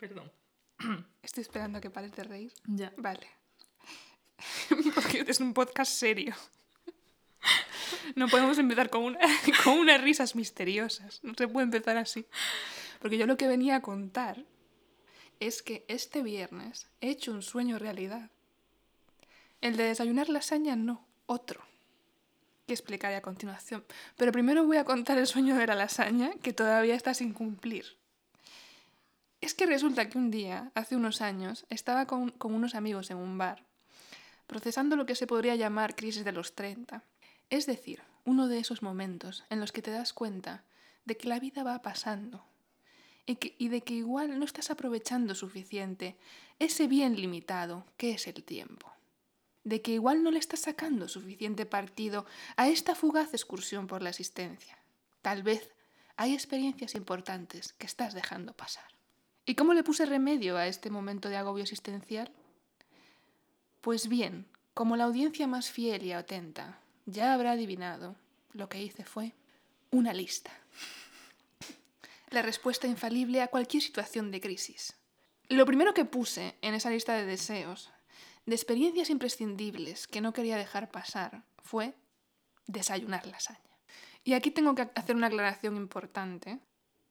[0.00, 0.32] Perdón.
[1.22, 2.52] Estoy esperando a que pares de reír.
[2.64, 2.92] Ya.
[2.96, 3.26] Vale.
[4.94, 6.34] Porque es un podcast serio.
[8.16, 9.18] No podemos empezar con, una,
[9.64, 11.20] con unas risas misteriosas.
[11.22, 12.26] No se puede empezar así.
[12.98, 14.44] Porque yo lo que venía a contar
[15.38, 18.30] es que este viernes he hecho un sueño realidad.
[19.60, 21.62] El de desayunar lasaña no, otro.
[22.66, 23.84] Que explicaré a continuación.
[24.16, 27.99] Pero primero voy a contar el sueño de la lasaña que todavía está sin cumplir.
[29.40, 33.38] Es que resulta que un día, hace unos años, estaba con, unos amigos en un
[33.38, 33.64] bar,
[34.46, 37.02] procesando lo que se podría llamar crisis de los 30.
[37.48, 40.64] Es decir, uno de esos momentos en los que te das cuenta
[41.06, 42.44] de que la vida va pasando
[43.24, 46.16] y, y de que igual no estás aprovechando suficiente
[46.58, 48.92] ese bien limitado que es el tiempo.
[49.64, 54.10] De que igual no le estás sacando suficiente partido a esta fugaz excursión por la
[54.10, 54.78] existencia.
[55.22, 55.72] Tal vez
[56.16, 58.99] hay experiencias importantes que estás dejando pasar.
[59.46, 62.30] ¿Y cómo le puse remedio a este momento de agobio existencial?
[63.80, 68.16] Pues bien, como la audiencia más fiel y atenta ya habrá adivinado,
[68.52, 69.34] lo que hice fue
[69.90, 70.50] una lista.
[72.30, 74.96] La respuesta infalible a cualquier situación de crisis.
[75.48, 77.90] Lo primero que puse en esa lista de deseos,
[78.46, 81.94] de experiencias imprescindibles que no quería dejar pasar, fue
[82.66, 83.58] desayunar lasaña.
[84.22, 86.60] Y aquí tengo que hacer una aclaración importante,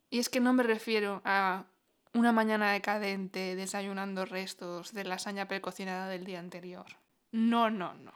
[0.09, 1.65] y es que no me refiero a
[2.13, 6.85] una mañana decadente desayunando restos de lasaña precocinada del día anterior.
[7.31, 8.11] No, no, no.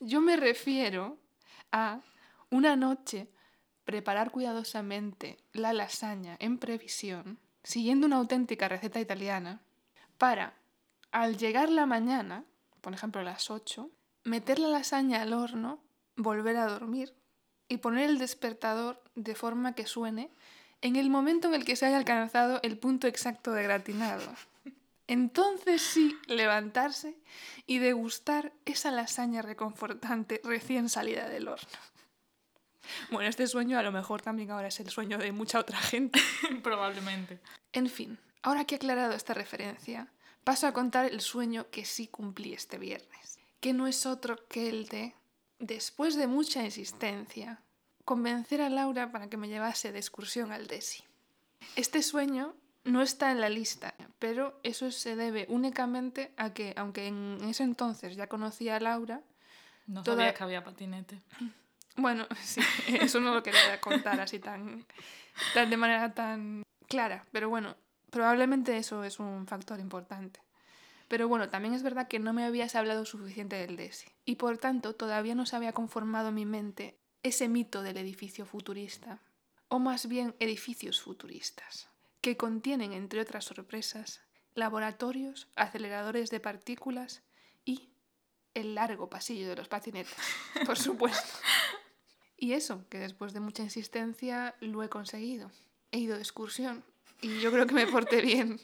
[0.00, 1.18] Yo me refiero
[1.72, 2.00] a
[2.50, 3.28] una noche
[3.84, 9.60] preparar cuidadosamente la lasaña en previsión, siguiendo una auténtica receta italiana,
[10.16, 10.54] para,
[11.10, 12.44] al llegar la mañana,
[12.80, 13.90] por ejemplo a las 8,
[14.24, 15.82] meter la lasaña al horno,
[16.16, 17.14] volver a dormir
[17.68, 20.30] y poner el despertador de forma que suene
[20.82, 24.34] en el momento en el que se haya alcanzado el punto exacto de gratinado.
[25.06, 27.14] Entonces sí, levantarse
[27.66, 31.78] y degustar esa lasaña reconfortante recién salida del horno.
[33.10, 36.20] Bueno, este sueño a lo mejor también ahora es el sueño de mucha otra gente.
[36.62, 37.40] Probablemente.
[37.72, 40.08] En fin, ahora que he aclarado esta referencia,
[40.42, 44.68] paso a contar el sueño que sí cumplí este viernes, que no es otro que
[44.68, 45.14] el de,
[45.58, 47.62] después de mucha insistencia,
[48.04, 51.04] convencer a Laura para que me llevase de excursión al DESI.
[51.76, 52.54] Este sueño
[52.84, 57.62] no está en la lista, pero eso se debe únicamente a que, aunque en ese
[57.62, 59.22] entonces ya conocía a Laura,
[59.86, 61.20] No Toda- sabía que había patinete.
[61.96, 62.60] bueno, sí,
[63.00, 64.84] eso no lo quería contar así tan,
[65.54, 67.76] tan de manera tan clara, pero bueno,
[68.10, 70.40] probablemente eso es un factor importante.
[71.08, 74.56] Pero bueno, también es verdad que no me habías hablado suficiente del DESI y por
[74.58, 79.20] tanto todavía no se había conformado mi mente ese mito del edificio futurista,
[79.68, 81.88] o más bien edificios futuristas,
[82.20, 84.20] que contienen, entre otras sorpresas,
[84.54, 87.22] laboratorios, aceleradores de partículas
[87.64, 87.88] y
[88.52, 90.14] el largo pasillo de los patinetes,
[90.66, 91.38] por supuesto.
[92.36, 95.50] Y eso, que después de mucha insistencia lo he conseguido.
[95.92, 96.84] He ido de excursión
[97.22, 98.60] y yo creo que me porté bien.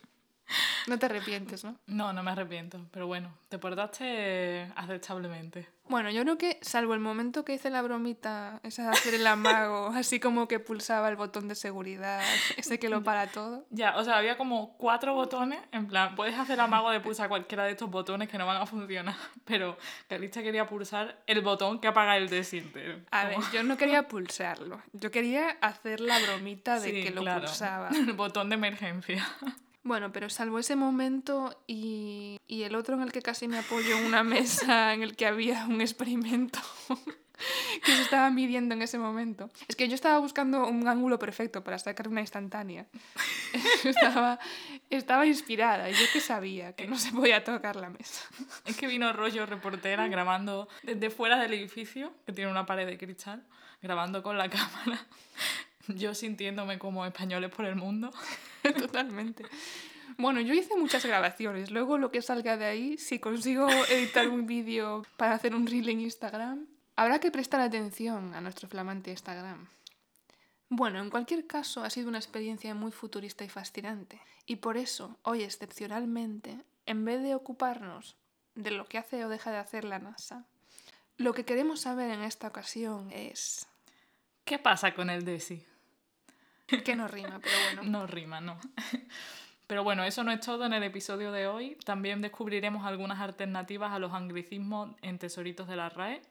[0.86, 1.76] No te arrepientes, ¿no?
[1.86, 2.80] No, no me arrepiento.
[2.90, 5.68] Pero bueno, te portaste aceptablemente.
[5.88, 9.26] Bueno, yo creo que, salvo el momento que hice la bromita, esa de hacer el
[9.26, 12.22] amago, así como que pulsaba el botón de seguridad,
[12.56, 13.66] ese que lo para todo.
[13.70, 15.58] Ya, o sea, había como cuatro botones.
[15.72, 18.66] En plan, puedes hacer amago de pulsar cualquiera de estos botones que no van a
[18.66, 19.16] funcionar.
[19.44, 19.76] Pero
[20.08, 23.04] Calista quería pulsar el botón que apaga el desinter.
[23.10, 24.80] A ver, yo no quería pulsarlo.
[24.92, 27.40] Yo quería hacer la bromita de Sí, que lo claro.
[27.46, 27.88] pulsaba.
[27.88, 29.26] El botón de emergencia.
[29.82, 33.96] Bueno, pero salvo ese momento y, y el otro en el que casi me apoyo
[33.96, 36.58] en una mesa en el que había un experimento
[37.84, 39.50] que se estaba midiendo en ese momento.
[39.68, 42.86] Es que yo estaba buscando un ángulo perfecto para sacar una instantánea.
[43.84, 44.38] estaba,
[44.90, 48.28] estaba inspirada yo que sabía que no se podía tocar la mesa.
[48.66, 52.98] Es que vino rollo reportera grabando desde fuera del edificio, que tiene una pared de
[52.98, 53.46] cristal,
[53.80, 55.06] grabando con la cámara.
[55.88, 58.10] Yo sintiéndome como españoles por el mundo.
[58.78, 59.44] Totalmente.
[60.18, 61.70] Bueno, yo hice muchas grabaciones.
[61.70, 65.88] Luego lo que salga de ahí, si consigo editar un vídeo para hacer un reel
[65.88, 66.66] en Instagram,
[66.96, 69.68] habrá que prestar atención a nuestro flamante Instagram.
[70.68, 74.20] Bueno, en cualquier caso ha sido una experiencia muy futurista y fascinante.
[74.46, 78.16] Y por eso, hoy excepcionalmente, en vez de ocuparnos
[78.54, 80.44] de lo que hace o deja de hacer la NASA,
[81.16, 83.66] lo que queremos saber en esta ocasión es...
[84.44, 85.69] ¿Qué pasa con el DESI?
[86.84, 87.82] que no rima, pero bueno.
[87.90, 88.58] No rima, no.
[89.66, 91.78] Pero bueno, eso no es todo en el episodio de hoy.
[91.84, 96.22] También descubriremos algunas alternativas a los anglicismos en tesoritos de la RAE.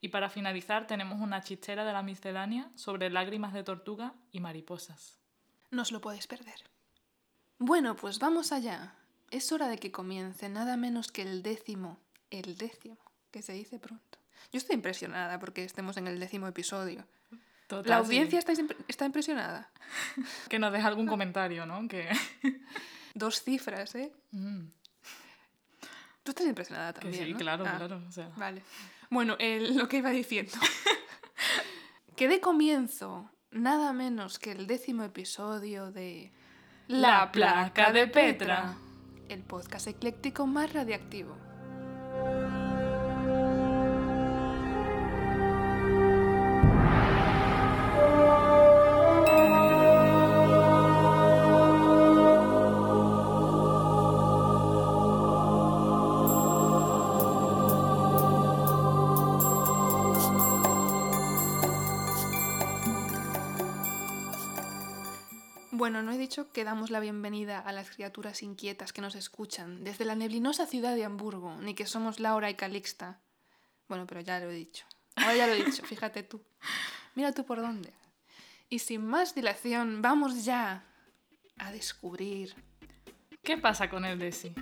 [0.00, 5.18] Y para finalizar tenemos una chistera de la miscelánea sobre lágrimas de tortuga y mariposas.
[5.70, 6.64] No os lo podéis perder.
[7.58, 8.94] Bueno, pues vamos allá.
[9.30, 12.00] Es hora de que comience nada menos que el décimo,
[12.30, 12.96] el décimo,
[13.30, 14.18] que se dice pronto.
[14.50, 17.04] Yo estoy impresionada porque estemos en el décimo episodio.
[17.68, 18.06] Total, ¿La sí.
[18.06, 18.52] audiencia está,
[18.88, 19.70] está impresionada?
[20.48, 21.86] Que nos deje algún comentario, ¿no?
[21.86, 22.08] Que,
[23.14, 24.12] Dos cifras, ¿eh?
[24.32, 24.66] Mm,
[26.22, 27.38] Tú estás impresionada que también, sí, ¿no?
[27.38, 28.02] claro, Ah, claro.
[28.08, 28.62] O sea, Vale.
[29.10, 30.52] Bueno, lo que iba diciendo.
[32.16, 36.32] que de comienzo nada menos que el décimo episodio de
[36.86, 38.74] La Placa de Petra.
[39.28, 41.36] el podcast ecléctico más radiactivo.
[66.28, 70.66] Dicho que damos la bienvenida a las criaturas inquietas que nos escuchan desde la neblinosa
[70.66, 73.18] ciudad de Hamburgo, ni que somos Laura y Calixta.
[73.88, 74.84] Bueno, pero ya lo he dicho.
[75.16, 76.42] Ahora ya lo he dicho, fíjate tú.
[77.14, 77.94] Mira tú por dónde.
[78.68, 80.84] Y sin más dilación, vamos ya
[81.56, 82.54] a descubrir.
[83.42, 84.52] ¿Qué pasa con el Desi?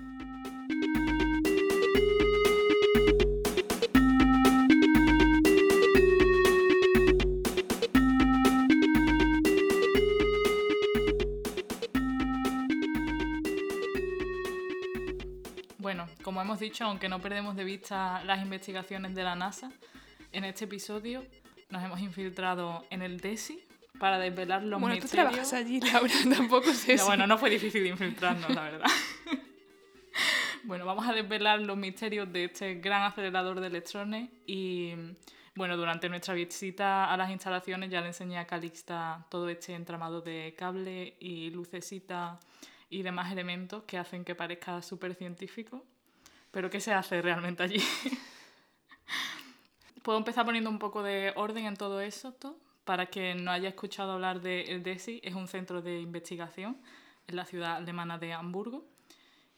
[16.27, 19.71] Como hemos dicho, aunque no perdemos de vista las investigaciones de la NASA,
[20.33, 21.25] en este episodio
[21.71, 23.61] nos hemos infiltrado en el DESI
[24.01, 25.31] para desvelar los bueno, tú misterios.
[25.31, 28.87] trabajas allí, Laura, tampoco sé si- bueno, no fue difícil infiltrarnos, la verdad.
[30.65, 34.95] bueno, vamos a desvelar los misterios de este gran acelerador de electrones y
[35.55, 40.23] bueno, durante nuestra visita a las instalaciones ya le enseñé a Calixta todo este entramado
[40.23, 42.41] de cable y lucecita
[42.91, 45.85] y demás elementos que hacen que parezca súper científico.
[46.57, 47.77] Pero ¿qué se hace realmente allí?
[50.03, 52.57] Puedo empezar poniendo un poco de orden en todo esto.
[52.87, 56.81] Para quien no haya escuchado hablar de el DESI, es un centro de investigación
[57.27, 58.87] en la ciudad alemana de Hamburgo.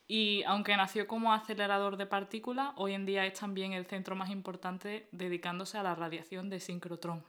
[0.09, 4.31] Y aunque nació como acelerador de partículas, hoy en día es también el centro más
[4.31, 7.25] importante dedicándose a la radiación de sincrotrón.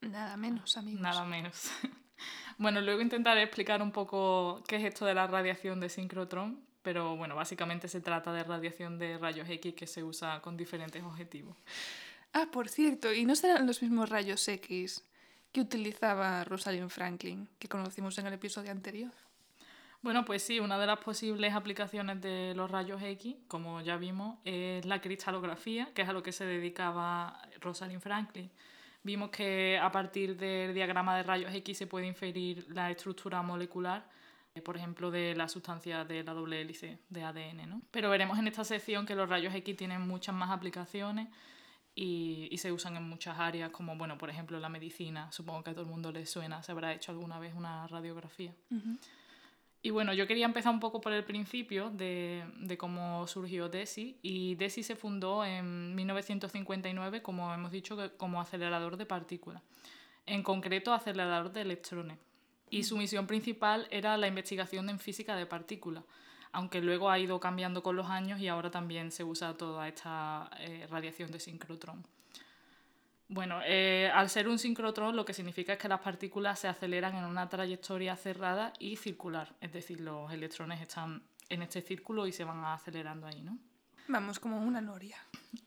[0.00, 1.02] Nada menos, amigos.
[1.02, 1.70] Nada menos.
[2.56, 7.16] bueno, luego intentaré explicar un poco qué es esto de la radiación de sincrotrón, pero
[7.16, 11.56] bueno, básicamente se trata de radiación de rayos X que se usa con diferentes objetivos.
[12.34, 15.02] Ah, por cierto, ¿y no serán los mismos rayos X
[15.50, 19.12] que utilizaba Rosalind Franklin, que conocimos en el episodio anterior?
[20.02, 24.38] Bueno, pues sí, una de las posibles aplicaciones de los rayos X, como ya vimos,
[24.44, 28.50] es la cristalografía, que es a lo que se dedicaba Rosalind Franklin.
[29.02, 34.06] Vimos que a partir del diagrama de rayos X se puede inferir la estructura molecular,
[34.62, 37.68] por ejemplo, de la sustancia de la doble hélice de ADN.
[37.68, 37.82] ¿no?
[37.90, 41.28] Pero veremos en esta sección que los rayos X tienen muchas más aplicaciones
[41.94, 45.30] y, y se usan en muchas áreas, como bueno, por ejemplo la medicina.
[45.32, 48.54] Supongo que a todo el mundo le suena, se habrá hecho alguna vez una radiografía.
[49.82, 54.18] Y bueno, yo quería empezar un poco por el principio de, de cómo surgió DESI.
[54.22, 59.62] Y DESI se fundó en 1959, como hemos dicho, como acelerador de partículas.
[60.24, 62.18] En concreto, acelerador de electrones.
[62.74, 66.02] Y su misión principal era la investigación en física de partículas,
[66.50, 70.50] aunque luego ha ido cambiando con los años y ahora también se usa toda esta
[70.58, 72.04] eh, radiación de sincrotrón.
[73.28, 77.14] Bueno, eh, al ser un sincrotrón lo que significa es que las partículas se aceleran
[77.14, 82.32] en una trayectoria cerrada y circular, es decir, los electrones están en este círculo y
[82.32, 83.56] se van acelerando ahí, ¿no?
[84.08, 85.16] Vamos, como una noria.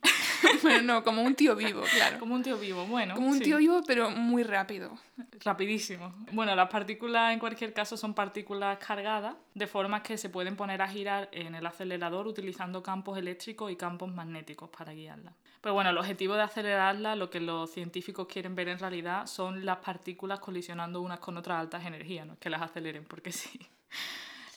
[0.61, 2.19] bueno, no, como un tío vivo, claro.
[2.19, 3.15] Como un tío vivo, bueno.
[3.15, 4.97] Como un sí, tío vivo, pero muy rápido.
[5.43, 6.13] Rapidísimo.
[6.31, 10.81] Bueno, las partículas en cualquier caso son partículas cargadas, de forma que se pueden poner
[10.81, 15.33] a girar en el acelerador utilizando campos eléctricos y campos magnéticos para guiarlas.
[15.61, 19.65] Pero bueno, el objetivo de acelerarla, lo que los científicos quieren ver en realidad, son
[19.65, 23.31] las partículas colisionando unas con otras a altas energías, no es que las aceleren, porque
[23.31, 23.59] sí.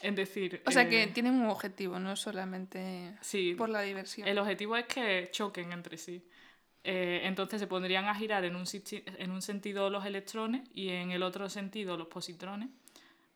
[0.00, 0.62] Es decir...
[0.66, 4.26] O sea eh, que tienen un objetivo, no solamente sí, por la diversión.
[4.26, 6.22] el objetivo es que choquen entre sí.
[6.82, 8.64] Eh, entonces se pondrían a girar en un,
[8.94, 12.70] en un sentido los electrones y en el otro sentido los positrones.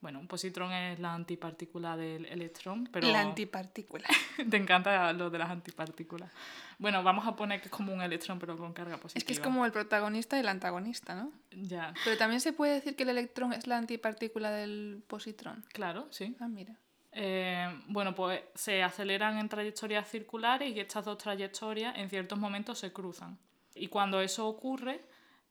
[0.04, 4.04] Bueno, un positrón es la antipartícula del electrón, pero La antipartícula.
[4.50, 6.30] te encanta lo de las antipartículas.
[6.78, 9.18] Bueno, vamos a poner que es como un electrón pero con carga positiva.
[9.18, 11.32] Es que es como el protagonista y el antagonista, ¿no?
[11.52, 15.64] Ya, Pero también se puede decir que el electrón es la antipartícula del positrón.
[15.72, 16.36] claro, sí.
[16.38, 16.76] Ah, mira.
[17.12, 22.78] Eh, bueno, pues se aceleran en trayectorias circulares y estas dos trayectorias en ciertos momentos
[22.78, 23.38] se cruzan.
[23.74, 25.00] Y cuando eso ocurre,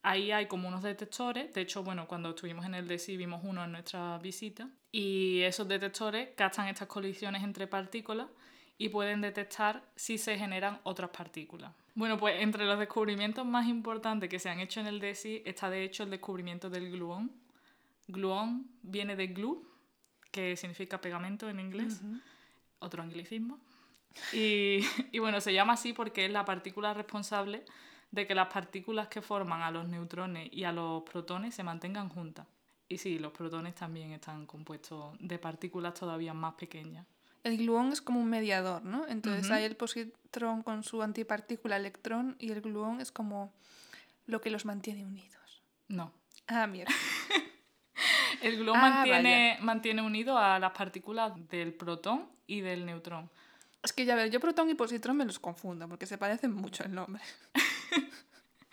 [0.05, 3.63] Ahí hay como unos detectores, de hecho, bueno, cuando estuvimos en el DESI vimos uno
[3.63, 8.27] en nuestra visita, y esos detectores captan estas colisiones entre partículas
[8.77, 11.72] y pueden detectar si se generan otras partículas.
[11.95, 15.69] Bueno, pues entre los descubrimientos más importantes que se han hecho en el DESI está
[15.69, 17.31] de hecho el descubrimiento del gluón.
[18.07, 19.63] Gluón viene de glue,
[20.31, 22.01] que significa pegamento en inglés,
[22.79, 23.57] otro anglicismo.
[24.33, 24.79] Y,
[25.13, 27.63] y bueno, se llama así porque es la partícula responsable
[28.13, 32.10] de que las partículas que forman a los neutrones y a los protones se mantengan
[32.10, 32.46] juntas.
[32.88, 37.08] Y sí, los protones también están compuestos de partículas todavía más pequeñas.
[37.43, 39.08] El gluón es como un mediador, ¿no?
[39.08, 43.51] Entonces hay el positrón con su antipartícula electrón y el gluón es como
[44.27, 45.63] lo que los mantiene unidos.
[45.88, 46.12] No.
[46.46, 46.93] Ah, mierda.
[48.43, 53.32] el gluón Ah, mantiene, mantiene unido a las partículas del protón y del neutrón.
[53.82, 56.84] Es que ya ves, yo protón y positrón me los confundo porque se parecen mucho
[56.84, 57.24] el nombre.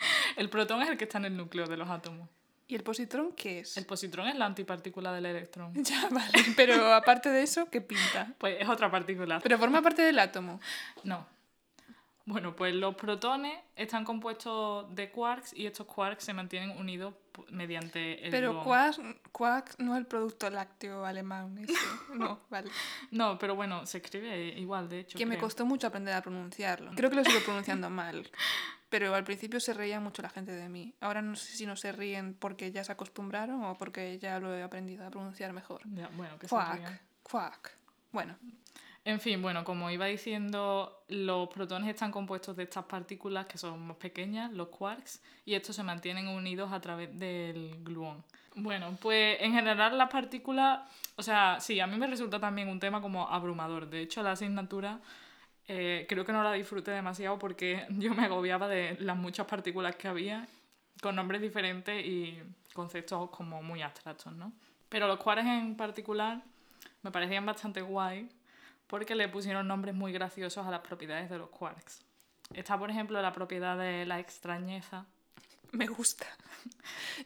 [0.37, 2.29] El protón es el que está en el núcleo de los átomos.
[2.69, 3.77] ¿Y el positrón qué es?
[3.77, 5.73] El positrón es la antipartícula del electrón.
[5.83, 6.33] Ya, vale.
[6.57, 8.33] Pero aparte de eso, ¿qué pinta?
[8.39, 9.41] Pues es otra partícula.
[9.41, 10.61] Pero forma parte del átomo.
[11.03, 11.27] No.
[12.27, 17.15] Bueno, pues los protones están compuestos de quarks y estos quarks se mantienen unidos
[17.49, 18.65] mediante el Pero gluón.
[18.65, 21.59] quark, quark no el producto lácteo alemán.
[21.59, 21.73] ese.
[22.15, 22.71] No, vale.
[23.11, 25.19] No, pero bueno, se escribe igual, de hecho.
[25.19, 26.93] Que me costó mucho aprender a pronunciarlo.
[26.95, 28.31] Creo que lo sigo pronunciando mal.
[28.91, 30.93] Pero al principio se reía mucho la gente de mí.
[31.01, 34.55] Ahora no sé si no se ríen porque ya se acostumbraron o porque ya lo
[34.55, 35.81] he aprendido a pronunciar mejor.
[35.95, 37.01] Ya, bueno, que se rían.
[38.13, 38.37] Bueno,
[39.05, 43.87] En fin, bueno, como iba diciendo, los protones están compuestos de estas partículas que son
[43.87, 48.23] más pequeñas, los quarks, y estos se mantienen unidos a través del gluón.
[48.57, 50.81] Bueno, pues en general las partículas,
[51.17, 53.89] o sea, sí, a mí me resulta también un tema como abrumador.
[53.89, 55.01] De hecho, la asignatura
[55.73, 59.95] eh, creo que no la disfruté demasiado porque yo me agobiaba de las muchas partículas
[59.95, 60.49] que había,
[61.01, 62.43] con nombres diferentes y
[62.75, 64.53] conceptos como muy abstractos, ¿no?
[64.89, 66.43] Pero los quarks en particular
[67.03, 68.29] me parecían bastante guay
[68.89, 72.05] porque le pusieron nombres muy graciosos a las propiedades de los quarks.
[72.53, 75.07] Está, por ejemplo, la propiedad de la extrañeza.
[75.73, 76.27] Me gusta.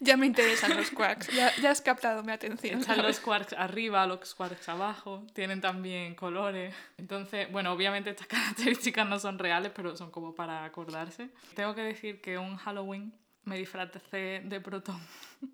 [0.00, 1.28] Ya me interesan los quarks.
[1.28, 2.80] Ya, ya has captado mi atención.
[2.80, 3.16] Están ¿sabes?
[3.16, 5.24] los quarks arriba, los quarks abajo.
[5.32, 6.74] Tienen también colores.
[6.98, 11.30] Entonces, bueno, obviamente estas características no son reales, pero son como para acordarse.
[11.54, 15.00] Tengo que decir que un Halloween me disfracé de protón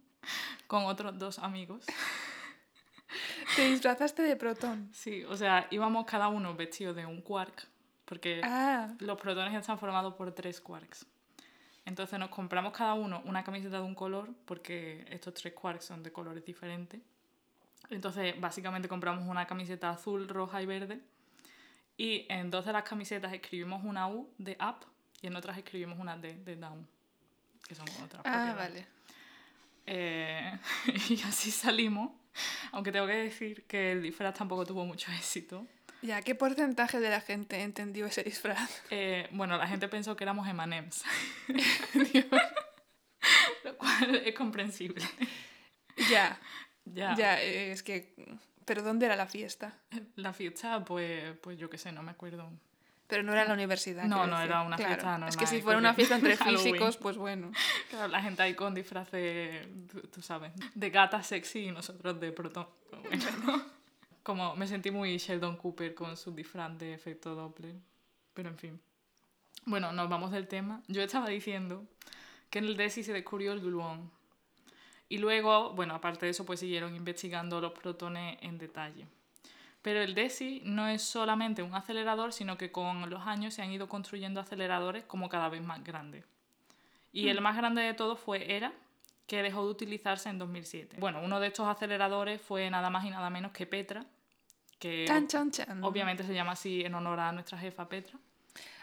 [0.67, 1.85] con otros dos amigos.
[3.57, 4.91] Te disfrazaste de protón.
[4.93, 7.67] Sí, o sea, íbamos cada uno vestido de un quark,
[8.05, 11.07] porque Ah, los protones están formados por tres quarks.
[11.85, 16.03] Entonces nos compramos cada uno una camiseta de un color, porque estos tres quarks son
[16.03, 17.01] de colores diferentes.
[17.89, 21.01] Entonces, básicamente compramos una camiseta azul, roja y verde.
[21.97, 24.87] Y en dos de las camisetas escribimos una U de up
[25.21, 26.87] y en otras escribimos una D de down,
[27.67, 28.87] que son otras ah vale.
[29.87, 30.59] Eh,
[31.11, 32.13] y así salimos.
[32.73, 35.67] Aunque tengo que decir que el disfraz tampoco tuvo mucho éxito.
[36.03, 38.71] Ya, ¿qué porcentaje de la gente entendió ese disfraz?
[38.91, 41.05] Eh, bueno, la gente pensó que éramos M&M's.
[43.65, 45.05] Lo cual es comprensible.
[46.11, 46.39] ya,
[46.85, 47.15] Ya.
[47.17, 48.15] ya, es que...
[48.65, 49.79] ¿Pero dónde era la fiesta?
[50.17, 52.51] La fiesta, pues, pues yo qué sé, no me acuerdo.
[53.09, 54.05] Pero no era en la universidad.
[54.05, 54.51] No, no, decir.
[54.51, 57.51] era una Claro, fiesta Es normal que si fuera una fiesta entre físicos, pues bueno.
[57.89, 62.31] Claro, la gente ahí con disfraces, tú, tú sabes, de gata sexy y nosotros de
[62.31, 62.69] protón.
[63.03, 63.65] Bueno.
[64.31, 67.75] Como me sentí muy Sheldon Cooper con su disfraz de efecto Doppler.
[68.33, 68.81] Pero en fin.
[69.65, 70.85] Bueno, nos vamos del tema.
[70.87, 71.85] Yo estaba diciendo
[72.49, 74.09] que en el DESI se descubrió el gluón.
[75.09, 79.09] Y luego, bueno, aparte de eso, pues siguieron investigando los protones en detalle.
[79.83, 83.73] Pero el DESI no es solamente un acelerador, sino que con los años se han
[83.73, 86.25] ido construyendo aceleradores como cada vez más grandes.
[87.13, 88.73] Y el más grande de todos fue ERA,
[89.27, 90.99] que dejó de utilizarse en 2007.
[91.01, 94.07] Bueno, uno de estos aceleradores fue nada más y nada menos que Petra,
[94.81, 95.85] que Chan, chan, chan.
[95.85, 98.19] obviamente se llama así en honor a nuestra jefa Petra.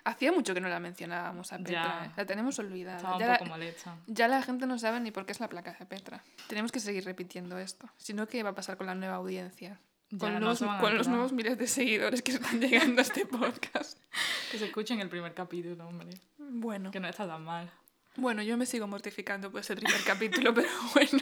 [0.06, 1.72] Hacía mucho que no la mencionábamos a Petra.
[1.74, 2.06] Ya.
[2.06, 2.12] ¿eh?
[2.16, 2.96] La tenemos olvidada.
[2.98, 3.96] Estaba un Ya la, poco mal hecha.
[4.08, 6.24] ya la gente no sabe ni por qué es la placa de Petra.
[6.48, 7.90] Tenemos que seguir repitiendo esto.
[7.98, 9.80] Si no, ¿qué va a pasar con la nueva audiencia?
[10.10, 14.00] Ya, Con, los, con los nuevos miles de seguidores que están llegando a este podcast.
[14.52, 16.08] Que se escuchen el primer capítulo, hombre.
[16.38, 16.90] Bueno.
[16.92, 17.70] Que no está tan mal.
[18.16, 21.20] Bueno, yo me sigo mortificando por ese primer capítulo, pero bueno.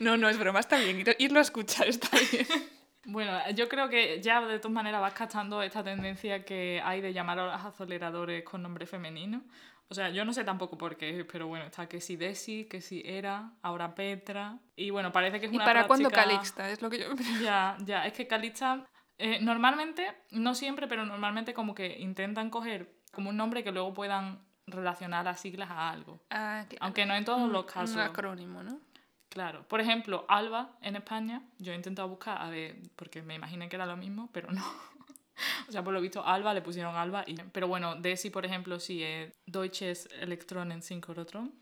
[0.00, 0.98] No, no, es broma, está bien.
[1.04, 2.46] ir- Irlo a escuchar está bien.
[3.10, 7.14] Bueno, yo creo que ya de todas maneras vas captando esta tendencia que hay de
[7.14, 9.42] llamar a los aceleradores con nombre femenino.
[9.88, 12.82] O sea, yo no sé tampoco por qué, pero bueno, está que si Desi, que
[12.82, 14.58] si Era, ahora Petra.
[14.76, 16.68] Y bueno, parece que es ¿Y una para cuándo práctica- Calixta?
[16.68, 17.06] Es lo que yo...
[17.42, 18.84] Ya, ya, es que Calixta,
[19.16, 23.94] eh, normalmente, no siempre, pero normalmente como que intentan coger como un nombre que luego
[23.94, 26.20] puedan relacionar las siglas a algo.
[26.28, 27.96] Ah, que- Aunque no en todos los casos.
[27.96, 28.78] Un acrónimo, ¿no?
[29.28, 29.66] Claro.
[29.68, 33.76] Por ejemplo, ALBA en España, yo he intentado buscar, a ver, porque me imaginé que
[33.76, 34.64] era lo mismo, pero no.
[35.68, 37.24] o sea, por lo visto, ALBA le pusieron ALBA.
[37.26, 37.34] Y...
[37.34, 41.52] Pero bueno, DESI, por ejemplo, sí es Deutsches Elektronen Synchrotron.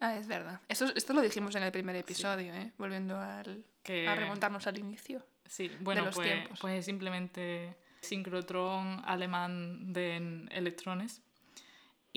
[0.00, 0.60] Ah, es verdad.
[0.68, 2.72] Eso, esto lo dijimos en el primer episodio, ¿eh?
[2.76, 4.06] Volviendo al, Que...
[4.06, 5.24] a remontarnos al inicio.
[5.46, 6.58] Sí, bueno, los pues, tiempos.
[6.60, 11.22] pues es simplemente sincrotrón alemán de electrones.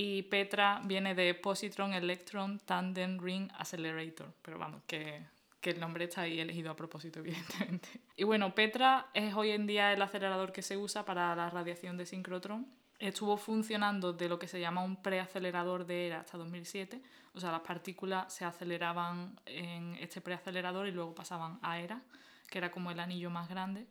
[0.01, 4.33] Y Petra viene de Positron Electron Tandem Ring Accelerator.
[4.41, 5.25] Pero vamos, que,
[5.59, 7.89] que el nombre está ahí elegido a propósito, evidentemente.
[8.15, 11.97] Y bueno, Petra es hoy en día el acelerador que se usa para la radiación
[11.97, 12.65] de sincrotrón.
[12.97, 17.01] Estuvo funcionando de lo que se llama un preacelerador de ERA hasta 2007.
[17.33, 22.01] O sea, las partículas se aceleraban en este preacelerador y luego pasaban a ERA,
[22.49, 23.85] que era como el anillo más grande.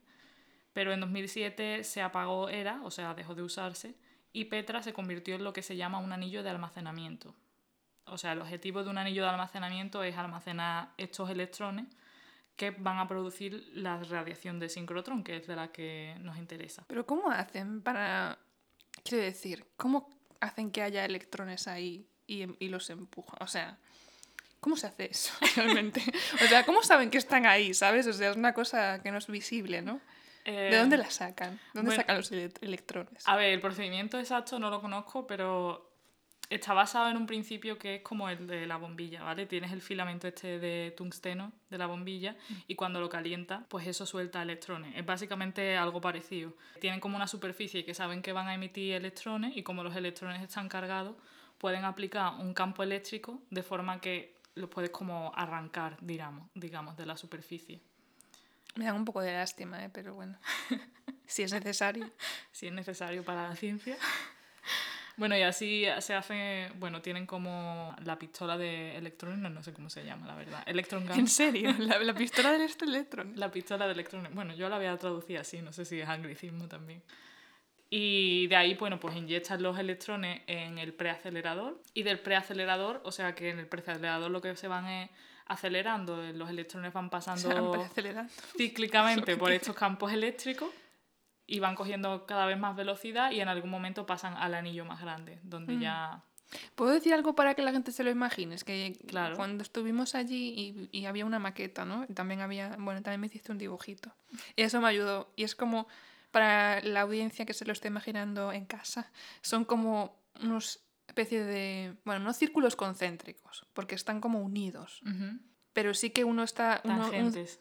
[0.72, 3.94] Pero en 2007 se apagó ERA, o sea, dejó de usarse,
[4.32, 7.34] y Petra se convirtió en lo que se llama un anillo de almacenamiento.
[8.04, 11.86] O sea, el objetivo de un anillo de almacenamiento es almacenar estos electrones
[12.56, 16.84] que van a producir la radiación de sincrotrón, que es de la que nos interesa.
[16.88, 18.38] Pero ¿cómo hacen para...
[19.04, 23.38] Quiero decir, ¿cómo hacen que haya electrones ahí y, y los empujan?
[23.40, 23.78] O sea,
[24.60, 26.02] ¿cómo se hace eso realmente?
[26.42, 28.06] O sea, ¿cómo saben que están ahí, sabes?
[28.06, 30.00] O sea, es una cosa que no es visible, ¿no?
[30.52, 31.52] ¿De Eh, dónde la sacan?
[31.54, 33.26] ¿De dónde bueno, sacan los ele- electrones?
[33.26, 35.84] A ver, el procedimiento exacto no lo conozco, pero
[36.50, 39.44] está basado en un principio que es como el de la bombilla, ¿vale?
[39.44, 42.36] Tienes el filamento este de tungsteno de la bombilla
[42.66, 44.96] y cuando lo calienta, pues eso suelta electrones.
[44.96, 46.54] Es básicamente algo parecido.
[46.80, 50.40] Tienen como una superficie que saben que van a emitir electrones y como los electrones
[50.42, 51.16] están cargados,
[51.58, 57.04] pueden aplicar un campo eléctrico de forma que los puedes como arrancar, digamos, digamos de
[57.04, 57.82] la superficie.
[58.78, 59.90] Me dan un poco de lástima, ¿eh?
[59.92, 60.38] pero bueno.
[61.26, 62.08] si es necesario.
[62.52, 63.96] si es necesario para la ciencia.
[65.16, 69.72] Bueno, y así se hace, bueno, tienen como la pistola de electrones, no, no sé
[69.72, 70.62] cómo se llama, la verdad.
[70.64, 71.18] Electron Gun.
[71.18, 71.74] ¿En serio?
[71.80, 73.32] ¿La, la pistola del este electrón?
[73.34, 74.32] La pistola de electrones.
[74.32, 77.02] Bueno, yo la había traducido así, no sé si es anglicismo también.
[77.90, 81.82] Y de ahí, bueno, pues inyectas los electrones en el preacelerador.
[81.94, 85.10] Y del preacelerador, o sea que en el preacelerador lo que se van es
[85.48, 87.88] acelerando, eh, los electrones van pasando
[88.56, 90.68] cíclicamente por estos campos eléctricos
[91.46, 95.00] y van cogiendo cada vez más velocidad y en algún momento pasan al anillo más
[95.00, 95.80] grande, donde Mm.
[95.80, 96.22] ya...
[96.74, 98.54] ¿Puedo decir algo para que la gente se lo imagine?
[98.54, 99.36] Es que Claro.
[99.36, 102.06] cuando estuvimos allí y, y había una maqueta, ¿no?
[102.14, 104.10] También había, bueno, también me hiciste un dibujito.
[104.56, 105.30] Y eso me ayudó.
[105.36, 105.88] Y es como,
[106.30, 109.10] para la audiencia que se lo esté imaginando en casa,
[109.42, 115.00] son como unos especie de, bueno, no círculos concéntricos, porque están como unidos.
[115.72, 116.80] Pero sí que uno está...
[116.84, 117.60] uno- un- Tangentes.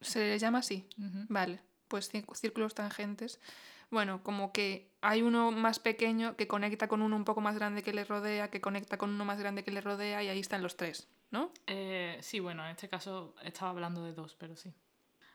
[0.00, 0.88] ¿Se le llama así?
[1.28, 3.40] Vale, pues círcu- círculos tangentes.
[3.90, 7.82] Bueno, como que hay uno más pequeño que conecta con uno un poco más grande
[7.82, 10.62] que le rodea, que conecta con uno más grande que le rodea y ahí están
[10.62, 11.52] los tres, ¿no?
[11.66, 14.72] Eh, sí, bueno, en este caso estaba hablando de dos, pero sí.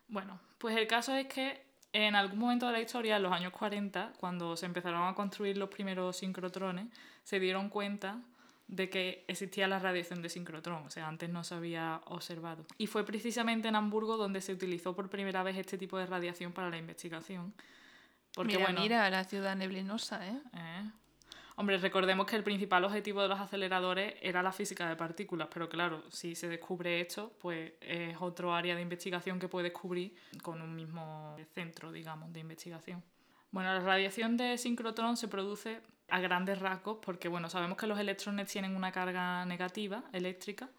[0.07, 3.51] Bueno, pues el caso es que en algún momento de la historia, en los años
[3.53, 6.87] 40, cuando se empezaron a construir los primeros sincrotrones,
[7.23, 8.19] se dieron cuenta
[8.67, 12.65] de que existía la radiación de sincrotrón, o sea, antes no se había observado.
[12.77, 16.51] Y fue precisamente en Hamburgo donde se utilizó por primera vez este tipo de radiación
[16.51, 17.53] para la investigación.
[18.33, 20.39] Porque, mira, bueno, mira, la ciudad neblinosa, ¿eh?
[20.53, 20.91] eh.
[21.59, 25.67] Hombre, recordemos que el principal objetivo de los aceleradores era la física de partículas, pero
[25.67, 30.61] claro, si se descubre esto, pues es otro área de investigación que puedes cubrir con
[30.61, 33.03] un mismo centro, digamos, de investigación.
[33.49, 37.97] Bueno, la radiación de sincrotrón se produce a grandes rasgos porque, bueno, sabemos que los
[37.97, 40.69] electrones tienen una carga negativa eléctrica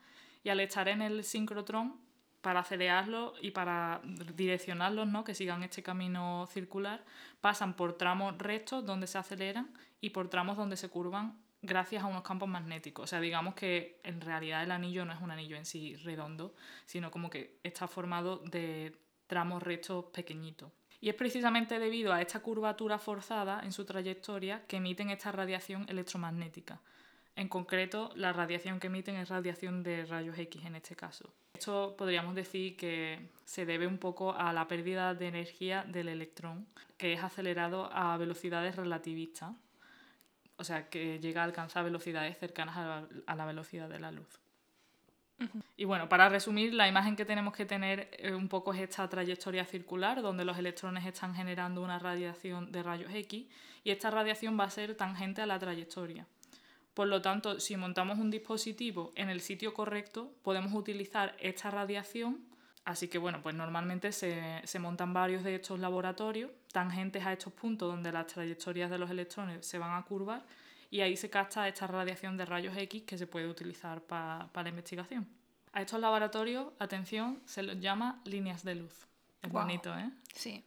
[0.45, 1.99] y al estar en el sincrotrón,
[2.41, 4.01] para acelerarlos y para
[4.35, 5.25] direccionarlos, ¿no?
[5.25, 7.05] que sigan este camino circular,
[7.41, 9.69] pasan por tramos rectos donde se aceleran
[10.01, 13.05] y por tramos donde se curvan gracias a unos campos magnéticos.
[13.05, 16.55] O sea, digamos que en realidad el anillo no es un anillo en sí redondo,
[16.85, 20.71] sino como que está formado de tramos rectos pequeñitos.
[21.01, 25.87] Y es precisamente debido a esta curvatura forzada en su trayectoria que emiten esta radiación
[25.89, 26.81] electromagnética.
[27.37, 31.33] En concreto, la radiación que emiten es radiación de rayos X en este caso.
[31.55, 36.67] Esto podríamos decir que se debe un poco a la pérdida de energía del electrón,
[36.97, 39.55] que es acelerado a velocidades relativistas,
[40.59, 44.12] o sea, que llega a alcanzar velocidades cercanas a la, a la velocidad de la
[44.12, 44.40] luz.
[45.77, 49.09] Y bueno, para resumir, la imagen que tenemos que tener eh, un poco es esta
[49.09, 53.47] trayectoria circular, donde los electrones están generando una radiación de rayos X,
[53.85, 56.27] y esta radiación va a ser tangente a la trayectoria.
[56.92, 62.44] Por lo tanto, si montamos un dispositivo en el sitio correcto, podemos utilizar esta radiación.
[62.88, 67.53] Así que bueno, pues normalmente se, se montan varios de estos laboratorios tangentes a estos
[67.53, 70.42] puntos donde las trayectorias de los electrones se van a curvar
[70.90, 74.62] y ahí se capta esta radiación de rayos X que se puede utilizar pa- para
[74.62, 75.29] la investigación.
[75.74, 79.07] A estos laboratorios, atención, se los llama líneas de luz.
[79.42, 80.11] Es bonito, ¿eh?
[80.35, 80.64] Sí.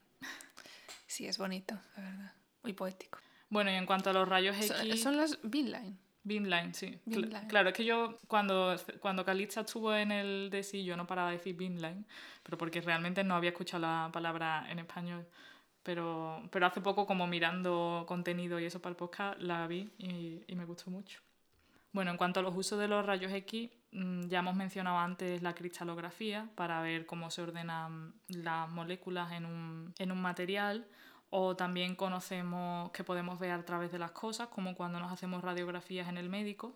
[1.08, 2.34] Sí, es bonito, la verdad.
[2.62, 3.18] Muy poético.
[3.50, 4.68] Bueno, y en cuanto a los rayos X...
[4.68, 5.98] Son, son las beamline.
[6.24, 7.00] Beamline, sí.
[7.06, 7.48] Beamline.
[7.48, 11.38] Claro, es que yo cuando, cuando Calitza estuvo en el DSI yo no paraba de
[11.38, 12.06] decir Beamline,
[12.44, 15.26] pero porque realmente no había escuchado la palabra en español.
[15.84, 20.44] Pero, pero hace poco como mirando contenido y eso para el podcast la vi y,
[20.46, 21.22] y me gustó mucho.
[21.92, 25.42] Bueno, en cuanto a los usos de los rayos X, mm, ya hemos mencionado antes
[25.42, 30.88] la cristalografía para ver cómo se ordenan las moléculas en un, en un material
[31.32, 35.42] o también conocemos que podemos ver a través de las cosas, como cuando nos hacemos
[35.42, 36.76] radiografías en el médico.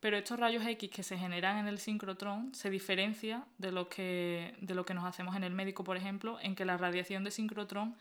[0.00, 4.56] Pero estos rayos X que se generan en el sincrotrón se diferencia de lo que,
[4.60, 7.30] de lo que nos hacemos en el médico, por ejemplo, en que la radiación de
[7.30, 7.94] sincrotrón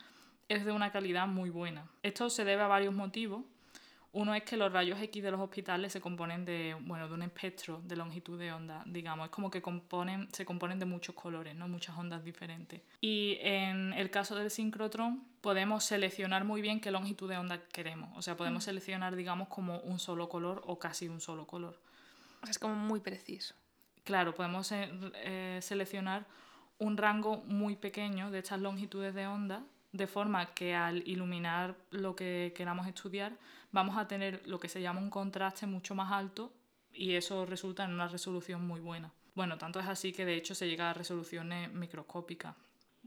[0.49, 1.85] es de una calidad muy buena.
[2.01, 3.43] Esto se debe a varios motivos.
[4.13, 7.23] Uno es que los rayos X de los hospitales se componen de, bueno, de un
[7.23, 9.25] espectro de longitud de onda, digamos.
[9.25, 11.69] Es como que componen, se componen de muchos colores, ¿no?
[11.69, 12.81] muchas ondas diferentes.
[12.99, 18.09] Y en el caso del sincrotrón podemos seleccionar muy bien qué longitud de onda queremos.
[18.17, 21.79] O sea, podemos seleccionar, digamos, como un solo color o casi un solo color.
[22.41, 23.55] O sea, es como muy preciso.
[24.03, 26.25] Claro, podemos eh, seleccionar
[26.79, 32.15] un rango muy pequeño de estas longitudes de onda, de forma que al iluminar lo
[32.15, 33.33] que queramos estudiar
[33.71, 36.53] vamos a tener lo que se llama un contraste mucho más alto
[36.93, 39.11] y eso resulta en una resolución muy buena.
[39.33, 42.55] Bueno, tanto es así que de hecho se llega a resoluciones microscópicas.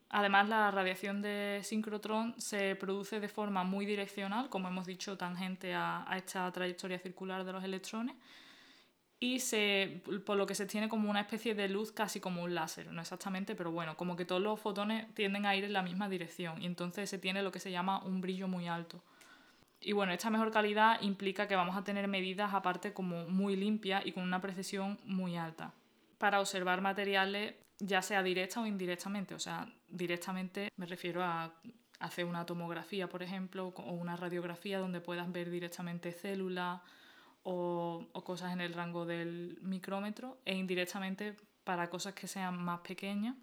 [0.09, 5.74] Además, la radiación de sincrotrón se produce de forma muy direccional, como hemos dicho, tangente
[5.74, 8.14] a, a esta trayectoria circular de los electrones,
[9.24, 12.55] y se, por lo que se tiene como una especie de luz casi como un
[12.55, 15.83] láser, no exactamente, pero bueno, como que todos los fotones tienden a ir en la
[15.83, 19.03] misma dirección y entonces se tiene lo que se llama un brillo muy alto.
[19.85, 24.05] Y bueno, esta mejor calidad implica que vamos a tener medidas aparte como muy limpias
[24.07, 25.75] y con una precisión muy alta
[26.18, 29.35] para observar materiales ya sea directa o indirectamente.
[29.35, 31.53] O sea, directamente me refiero a
[32.01, 36.81] hacer una tomografía, por ejemplo, o una radiografía donde puedas ver directamente células
[37.42, 42.81] o, o cosas en el rango del micrómetro e indirectamente para cosas que sean más
[42.81, 43.37] pequeñas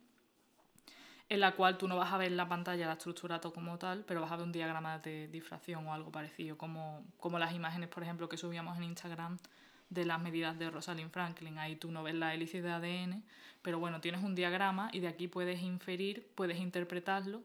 [1.32, 4.20] en la cual tú no vas a ver la pantalla la estructura como tal, pero
[4.20, 8.04] vas a ver un diagrama de difracción o algo parecido, como, como las imágenes, por
[8.04, 9.38] ejemplo, que subíamos en Instagram
[9.90, 11.58] de las medidas de Rosalind Franklin.
[11.58, 13.24] Ahí tú no ves la hélice de ADN,
[13.62, 17.44] pero bueno, tienes un diagrama y de aquí puedes inferir, puedes interpretarlo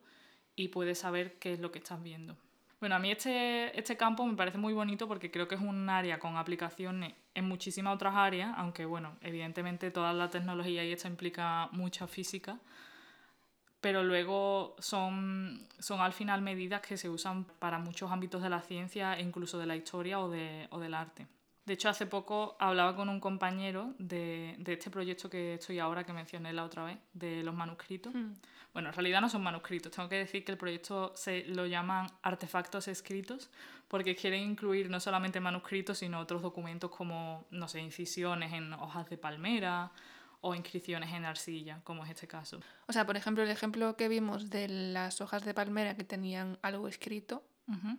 [0.57, 2.37] y puedes saber qué es lo que estás viendo.
[2.81, 5.89] Bueno, a mí este, este campo me parece muy bonito porque creo que es un
[5.89, 11.07] área con aplicaciones en muchísimas otras áreas, aunque bueno, evidentemente toda la tecnología y esto
[11.07, 12.59] implica mucha física,
[13.87, 18.61] pero luego son, son al final medidas que se usan para muchos ámbitos de la
[18.61, 21.29] ciencia e incluso de la historia o, de, o del arte.
[21.65, 26.03] De hecho, hace poco hablaba con un compañero de, de este proyecto que estoy ahora,
[26.03, 28.13] que mencioné la otra vez, de los manuscritos.
[28.73, 32.09] Bueno, en realidad no son manuscritos, tengo que decir que el proyecto se lo llaman
[32.23, 33.53] artefactos escritos,
[33.87, 39.09] porque quieren incluir no solamente manuscritos, sino otros documentos como, no sé, incisiones en hojas
[39.09, 39.93] de palmera
[40.47, 42.61] o inscripciones en arcilla, como es este caso.
[42.87, 46.59] O sea, por ejemplo, el ejemplo que vimos de las hojas de palmera que tenían
[46.63, 47.43] algo escrito,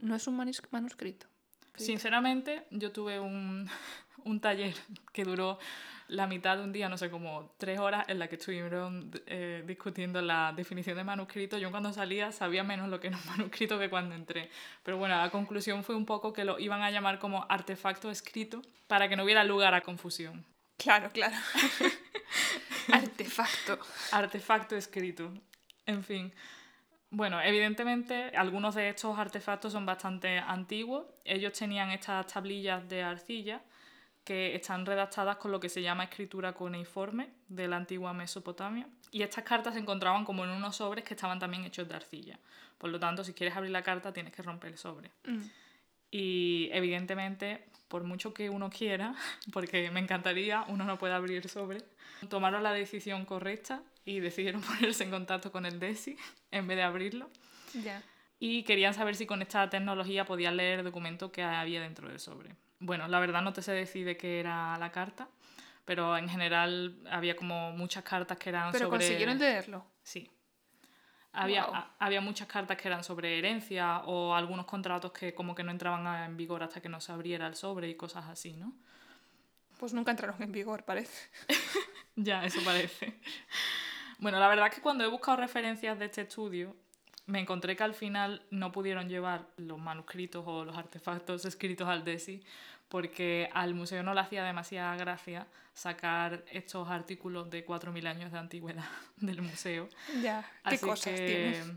[0.01, 1.27] no es un manus- manuscrito.
[1.75, 3.69] Sinceramente, yo tuve un,
[4.23, 4.73] un taller
[5.13, 5.59] que duró
[6.07, 9.63] la mitad de un día, no sé, como tres horas, en la que estuvieron eh,
[9.67, 11.57] discutiendo la definición de manuscrito.
[11.57, 14.49] Yo cuando salía sabía menos lo que era un manuscrito que cuando entré.
[14.83, 18.61] Pero bueno, la conclusión fue un poco que lo iban a llamar como artefacto escrito
[18.87, 20.45] para que no hubiera lugar a confusión.
[20.77, 21.35] Claro, claro.
[22.91, 23.79] Artefacto.
[24.11, 25.33] Artefacto escrito.
[25.85, 26.33] En fin.
[27.09, 31.05] Bueno, evidentemente algunos de estos artefactos son bastante antiguos.
[31.23, 33.61] Ellos tenían estas tablillas de arcilla
[34.23, 38.85] que están redactadas con lo que se llama escritura cuneiforme de la antigua Mesopotamia.
[39.09, 42.37] Y estas cartas se encontraban como en unos sobres que estaban también hechos de arcilla.
[42.77, 45.11] Por lo tanto, si quieres abrir la carta, tienes que romper el sobre.
[45.23, 45.43] Mm.
[46.11, 49.15] Y evidentemente, por mucho que uno quiera,
[49.53, 51.79] porque me encantaría, uno no puede abrir sobre,
[52.29, 56.17] tomaron la decisión correcta y decidieron ponerse en contacto con el DESI
[56.51, 57.29] en vez de abrirlo.
[57.83, 58.01] Ya.
[58.39, 62.19] Y querían saber si con esta tecnología podían leer el documento que había dentro del
[62.19, 62.55] sobre.
[62.79, 65.27] Bueno, la verdad no te se decide qué era la carta,
[65.85, 68.99] pero en general había como muchas cartas que eran Pero sobre...
[68.99, 69.85] consiguieron leerlo.
[70.03, 70.29] Sí.
[71.39, 71.75] Había, Guau.
[71.75, 75.71] a- había muchas cartas que eran sobre herencia o algunos contratos que como que no
[75.71, 78.73] entraban en vigor hasta que no se abriera el sobre y cosas así, ¿no?
[79.79, 81.29] Pues nunca entraron en vigor, parece.
[82.19, 83.19] Ya, eso parece.
[84.17, 86.75] Bueno, la verdad es que cuando he buscado referencias de este estudio,
[87.27, 92.03] me encontré que al final no pudieron llevar los manuscritos o los artefactos escritos al
[92.03, 92.43] DESI
[92.89, 98.39] porque al museo no le hacía demasiada gracia sacar estos artículos de 4.000 años de
[98.39, 98.85] antigüedad
[99.17, 99.89] del museo.
[100.21, 101.71] Ya, qué Así cosas que- tienes.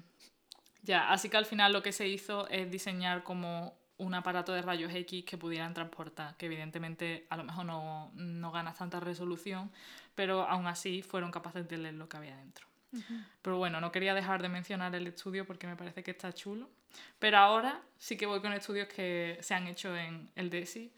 [0.82, 4.62] Ya, así que al final lo que se hizo es diseñar como un aparato de
[4.62, 9.70] rayos X que pudieran transportar, que evidentemente a lo mejor no, no ganas tanta resolución,
[10.14, 12.66] pero aún así fueron capaces de leer lo que había dentro.
[13.42, 16.70] Pero bueno, no quería dejar de mencionar el estudio porque me parece que está chulo.
[17.18, 20.90] Pero ahora sí que voy con estudios que se han hecho en el DESI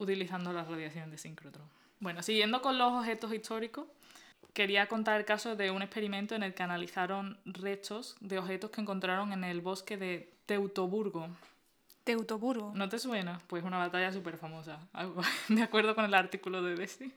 [0.00, 1.68] utilizando la radiación de sincrotrón.
[2.00, 3.86] Bueno, siguiendo con los objetos históricos,
[4.54, 8.80] quería contar el caso de un experimento en el que analizaron restos de objetos que
[8.80, 11.28] encontraron en el bosque de Teutoburgo.
[12.04, 12.72] Teutoburgo.
[12.74, 13.40] ¿No te suena?
[13.46, 14.80] Pues una batalla súper famosa,
[15.48, 17.12] de acuerdo con el artículo de Desi.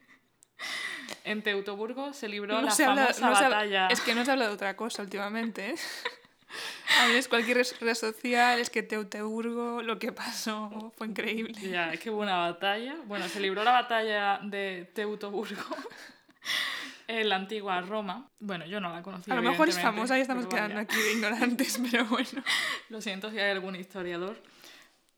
[1.23, 3.87] En Teutoburgo se libró la se habla- famosa no se habla- batalla...
[3.87, 5.71] es que no se habla de otra cosa últimamente.
[5.71, 5.75] ¿eh?
[6.99, 11.53] A ver, es cualquier red social, es que Teutoburgo, lo que pasó fue increíble.
[11.61, 12.95] Ya, es que hubo una batalla.
[13.05, 15.63] Bueno, se libró la batalla de Teutoburgo
[17.07, 18.29] en la antigua Roma.
[18.39, 19.33] Bueno, yo no la conocía.
[19.33, 20.87] A lo mejor es famosa y estamos quedando vaya.
[20.87, 22.43] aquí de ignorantes, pero bueno.
[22.89, 24.37] Lo siento si hay algún historiador.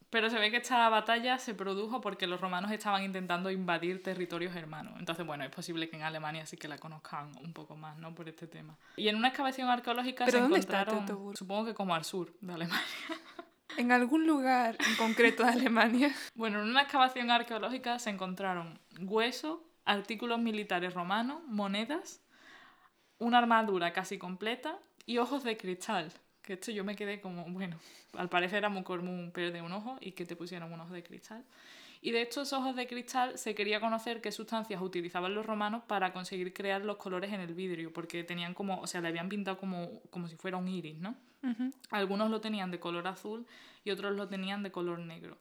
[0.09, 4.53] Pero se ve que esta batalla se produjo porque los romanos estaban intentando invadir territorios
[4.53, 4.93] germanos.
[4.99, 8.13] Entonces, bueno, es posible que en Alemania sí que la conozcan un poco más, ¿no?
[8.13, 8.77] Por este tema.
[8.95, 11.37] Y en una excavación arqueológica ¿Pero se dónde está encontraron, Teutoburgo?
[11.37, 12.85] supongo que como al sur de Alemania.
[13.77, 16.15] En algún lugar en concreto de Alemania.
[16.33, 22.21] Bueno, en una excavación arqueológica se encontraron huesos, artículos militares romanos, monedas,
[23.17, 26.13] una armadura casi completa y ojos de cristal.
[26.45, 27.77] Que esto yo me quedé como, bueno,
[28.13, 31.01] al parecer era muy común perder un ojo y que te pusieran un ojo de
[31.01, 31.43] cristal.
[32.01, 36.13] Y de estos ojos de cristal se quería conocer qué sustancias utilizaban los romanos para
[36.13, 39.57] conseguir crear los colores en el vidrio, porque tenían como, o sea, le habían pintado
[39.57, 41.15] como, como si fuera un iris, ¿no?
[41.89, 43.45] Algunos lo tenían de color azul
[43.83, 45.37] y otros lo tenían de color negro.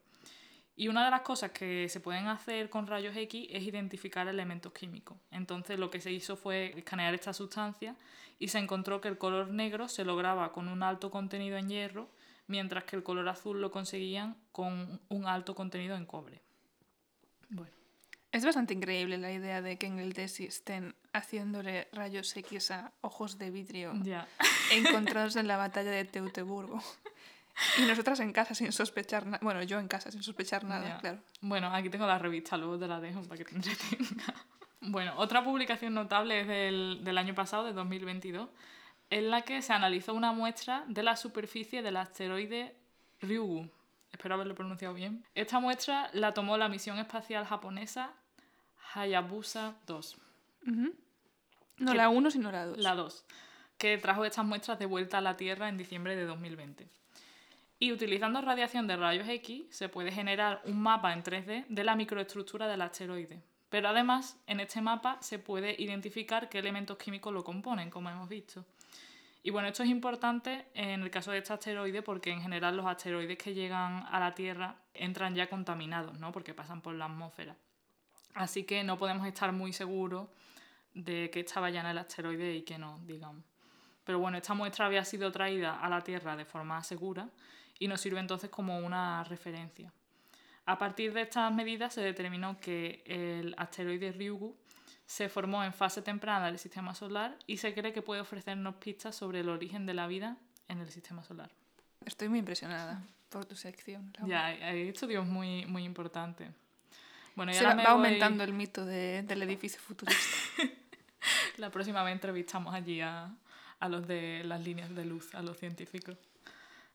[0.76, 4.72] Y una de las cosas que se pueden hacer con rayos X es identificar elementos
[4.72, 5.18] químicos.
[5.30, 7.94] Entonces lo que se hizo fue escanear esta sustancia
[8.38, 12.08] y se encontró que el color negro se lograba con un alto contenido en hierro,
[12.46, 16.42] mientras que el color azul lo conseguían con un alto contenido en cobre.
[17.48, 17.72] Bueno,
[18.32, 22.92] Es bastante increíble la idea de que en el DESI estén haciéndole rayos X a
[23.00, 24.26] ojos de vidrio ya.
[24.72, 26.82] encontrados en la batalla de Teutoburgo.
[27.78, 29.38] Y nosotras en casa sin sospechar nada.
[29.40, 31.20] Bueno, yo en casa sin sospechar nada, claro.
[31.40, 34.34] Bueno, aquí tengo la revista, luego te la dejo para que te entretenga.
[34.86, 38.48] Bueno, otra publicación notable es del, del año pasado, de 2022,
[39.10, 42.74] en la que se analizó una muestra de la superficie del asteroide
[43.20, 43.68] Ryugu.
[44.12, 45.24] Espero haberlo pronunciado bien.
[45.34, 48.12] Esta muestra la tomó la misión espacial japonesa
[48.92, 50.16] Hayabusa 2.
[50.68, 50.94] Ujú.
[51.78, 52.78] No Que- la 1, sino la 2.
[52.78, 53.24] La 2,
[53.78, 56.86] que trajo estas muestras de vuelta a la Tierra en diciembre de 2020.
[57.80, 61.96] Y utilizando radiación de rayos X se puede generar un mapa en 3D de la
[61.96, 63.42] microestructura del asteroide.
[63.74, 68.28] Pero además, en este mapa se puede identificar qué elementos químicos lo componen, como hemos
[68.28, 68.64] visto.
[69.42, 72.86] Y bueno, esto es importante en el caso de este asteroide porque en general los
[72.86, 76.30] asteroides que llegan a la Tierra entran ya contaminados, ¿no?
[76.30, 77.56] Porque pasan por la atmósfera.
[78.34, 80.28] Así que no podemos estar muy seguros
[80.92, 83.42] de que estaba ya en el asteroide y que no, digamos.
[84.04, 87.28] Pero bueno, esta muestra había sido traída a la Tierra de forma segura
[87.80, 89.92] y nos sirve entonces como una referencia.
[90.66, 94.56] A partir de estas medidas se determinó que el asteroide Ryugu
[95.06, 99.14] se formó en fase temprana del sistema solar y se cree que puede ofrecernos pistas
[99.14, 101.50] sobre el origen de la vida en el sistema solar.
[102.06, 104.10] Estoy muy impresionada por tu sección.
[104.18, 104.28] Laura.
[104.28, 106.50] Ya, hay, hay estudios muy, muy importantes.
[107.34, 110.22] Bueno, y Se va, voy- aumentando el mito de- del edificio futurista.
[111.58, 113.30] La próxima vez entrevistamos allí a,
[113.80, 116.16] a los de las líneas de luz, a los científicos.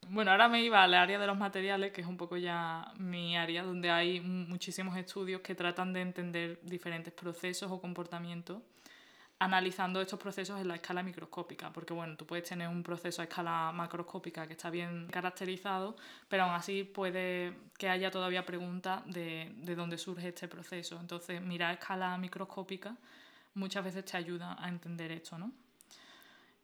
[0.07, 3.37] Bueno, ahora me iba al área de los materiales, que es un poco ya mi
[3.37, 8.61] área, donde hay muchísimos estudios que tratan de entender diferentes procesos o comportamientos,
[9.39, 13.25] analizando estos procesos en la escala microscópica, porque bueno, tú puedes tener un proceso a
[13.25, 15.95] escala macroscópica que está bien caracterizado,
[16.27, 20.99] pero aún así puede que haya todavía preguntas de, de dónde surge este proceso.
[20.99, 22.95] Entonces, mirar a escala microscópica
[23.53, 25.51] muchas veces te ayuda a entender esto, ¿no?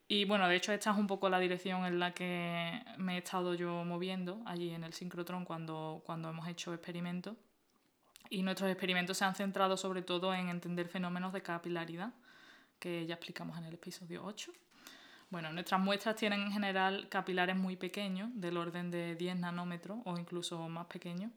[0.08, 3.18] Y bueno, de hecho esta es un poco la dirección en la que me he
[3.18, 7.36] estado yo moviendo allí en el sincrotrón cuando, cuando hemos hecho experimentos.
[8.30, 12.14] Y nuestros experimentos se han centrado sobre todo en entender fenómenos de capilaridad,
[12.80, 14.52] que ya explicamos en el episodio 8.
[15.32, 20.18] Bueno, nuestras muestras tienen en general capilares muy pequeños, del orden de 10 nanómetros o
[20.18, 21.32] incluso más pequeños.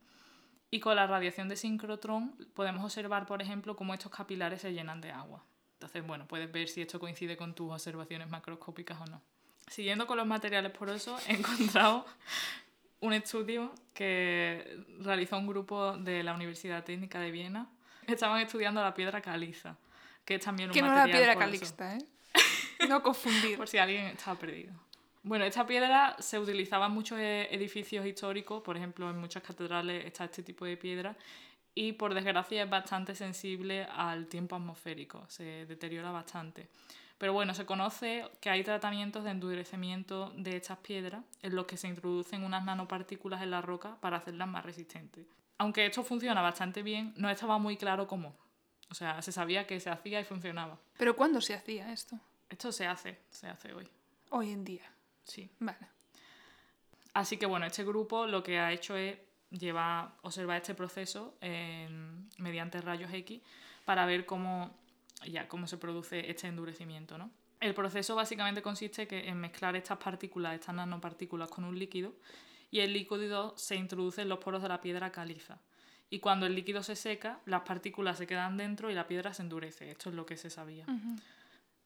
[0.71, 5.01] Y con la radiación de sincrotrón podemos observar, por ejemplo, cómo estos capilares se llenan
[5.01, 5.43] de agua.
[5.79, 9.23] Entonces, bueno, puedes ver si esto coincide con tus observaciones macroscópicas o no.
[9.69, 12.05] Siguiendo con los materiales porosos, he encontrado
[13.01, 17.69] un estudio que realizó un grupo de la Universidad Técnica de Viena.
[18.09, 19.77] Estaban estudiando la piedra caliza,
[20.25, 21.51] que es también un Que no material la piedra poroso.
[21.77, 22.89] calixta, ¿eh?
[22.89, 23.57] No confundir.
[23.59, 24.73] Por si alguien estaba perdido.
[25.23, 30.07] Bueno, esta piedra se utilizaba en muchos e- edificios históricos, por ejemplo, en muchas catedrales
[30.07, 31.17] está este tipo de piedra
[31.79, 36.69] y por desgracia es bastante sensible al tiempo atmosférico, se deteriora bastante.
[37.19, 41.77] Pero bueno, se conoce que hay tratamientos de endurecimiento de estas piedras en los que
[41.77, 45.25] se introducen unas nanopartículas en la roca para hacerlas más resistentes.
[45.59, 48.35] Aunque esto funciona bastante bien, no estaba muy claro cómo.
[48.91, 50.81] O sea, se sabía que se hacía y funcionaba.
[50.97, 52.19] Pero ¿cuándo se hacía esto?
[52.51, 53.89] Esto se hace, se hace hoy.
[54.31, 54.91] Hoy en día.
[55.23, 55.49] Sí.
[55.61, 55.87] Vale.
[57.15, 59.17] Así que bueno, este grupo lo que ha hecho es
[59.51, 63.41] llevar, observar este proceso en- mediante rayos X
[63.85, 64.71] para ver cómo,
[65.27, 67.17] ya, cómo se produce este endurecimiento.
[67.19, 67.31] ¿no?
[67.61, 72.15] El proceso básicamente consiste en mezclar estas partículas, estas nanopartículas con un líquido
[72.71, 75.59] y el líquido se introduce en los poros de la piedra caliza.
[76.11, 79.43] Y cuando el líquido se seca, las partículas se quedan dentro y la piedra se
[79.43, 79.91] endurece.
[79.91, 80.85] Esto es lo que se sabía.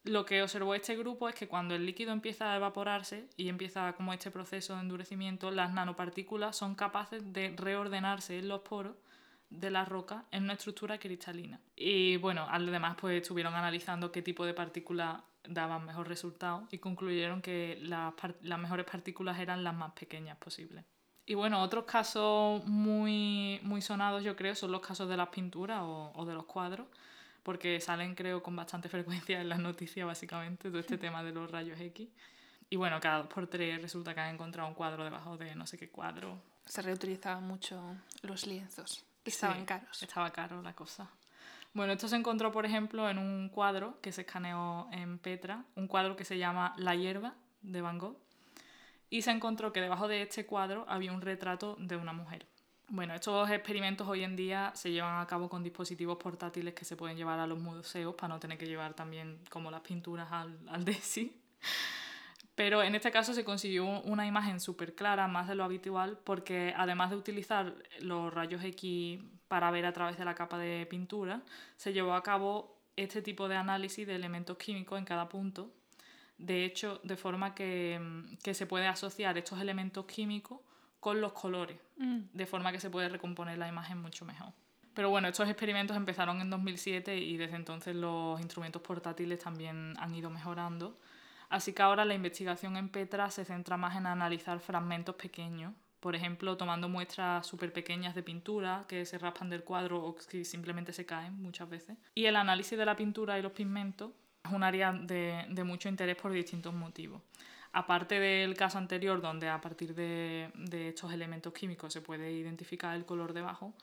[0.05, 3.93] Lo que observó este grupo es que cuando el líquido empieza a evaporarse y empieza
[3.93, 8.97] como este proceso de endurecimiento, las nanopartículas son capaces de reordenarse en los poros
[9.49, 11.61] de la roca en una estructura cristalina.
[11.77, 17.41] Y bueno, además pues estuvieron analizando qué tipo de partículas daban mejor resultado y concluyeron
[17.41, 20.85] que las, las mejores partículas eran las más pequeñas posibles.
[21.27, 25.83] Y bueno, otros casos muy, muy sonados yo creo son los casos de las pinturas
[25.83, 26.89] o, o de los cuadros
[27.43, 31.51] porque salen creo con bastante frecuencia en las noticias básicamente todo este tema de los
[31.51, 32.09] rayos X.
[32.71, 35.67] Y bueno, cada dos por tres resulta que han encontrado un cuadro debajo de no
[35.67, 36.41] sé qué cuadro.
[36.65, 37.81] Se reutilizaban mucho
[38.23, 39.05] los lienzos.
[39.25, 40.03] y Estaban Sí, caros.
[40.03, 41.11] Estaba caro la cosa.
[41.75, 45.87] Bueno, esto se encontró, por ejemplo, en un cuadro que se escaneó en Petra, un
[45.87, 48.19] cuadro que se llama La hierba de Van Gogh,
[49.09, 52.47] y se encontró que debajo de este cuadro había un retrato de una mujer.
[52.93, 56.95] Bueno, estos experimentos hoy en día se llevan a cabo con dispositivos portátiles que se
[56.95, 60.59] pueden llevar a los museos para no tener que llevar también como las pinturas al,
[60.69, 61.35] al DESI.
[62.55, 66.75] Pero en este caso se consiguió una imagen súper clara, más de lo habitual, porque
[66.77, 71.41] además de utilizar los rayos X para ver a través de la capa de pintura,
[71.77, 75.73] se llevó a cabo este tipo de análisis de elementos químicos en cada punto.
[76.37, 77.99] De hecho, de forma que,
[78.43, 80.61] que se puede asociar estos elementos químicos
[81.03, 82.21] con los colores, Mm.
[82.33, 84.53] de forma que se puede recomponer la imagen mucho mejor.
[84.95, 90.15] Pero bueno, estos experimentos empezaron en 2007 y desde entonces los instrumentos portátiles también han
[90.15, 90.97] ido mejorando.
[91.49, 96.15] Así que ahora la investigación en Petra se centra más en analizar fragmentos pequeños, por
[96.15, 100.93] ejemplo, tomando muestras súper pequeñas de pintura que se raspan del cuadro o que simplemente
[100.93, 101.97] se caen muchas veces.
[102.15, 104.13] Y el análisis de la pintura y los pigmentos
[104.45, 107.23] es un área de, de mucho interés por distintos motivos.
[107.73, 112.95] Aparte del caso anterior, donde a partir de, de estos elementos químicos se puede identificar
[112.95, 113.75] el color debajo,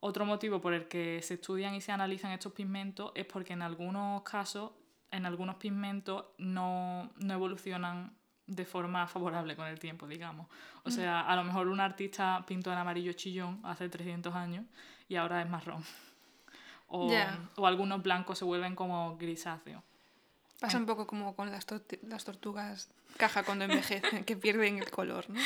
[0.00, 3.62] otro motivo por el que se estudian y se analizan estos pigmentos es porque en
[3.62, 4.72] algunos casos,
[5.10, 8.14] en algunos pigmentos no, no evolucionan
[8.46, 10.46] de forma favorable con el tiempo, digamos.
[10.84, 14.64] O sea, a lo mejor un artista pintó en amarillo chillón hace 300 años
[15.08, 15.82] y ahora es marrón.
[16.88, 19.82] O algunos blancos se vuelven como grisáceos.
[20.60, 21.66] Pasa un poco como con las,
[22.02, 25.40] las tortugas caja cuando envejecen, que pierden el color, ¿no?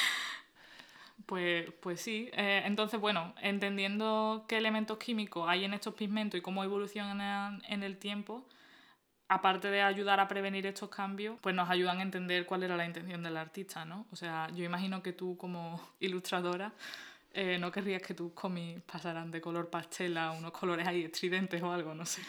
[1.26, 2.30] Pues, pues sí.
[2.32, 7.82] Eh, entonces, bueno, entendiendo qué elementos químicos hay en estos pigmentos y cómo evolucionan en
[7.82, 8.44] el tiempo,
[9.28, 12.84] aparte de ayudar a prevenir estos cambios, pues nos ayudan a entender cuál era la
[12.84, 14.06] intención del artista, ¿no?
[14.10, 16.72] O sea, yo imagino que tú como ilustradora
[17.32, 21.62] eh, no querrías que tus cómics pasaran de color pastel a unos colores ahí estridentes
[21.62, 22.22] o algo, no sé.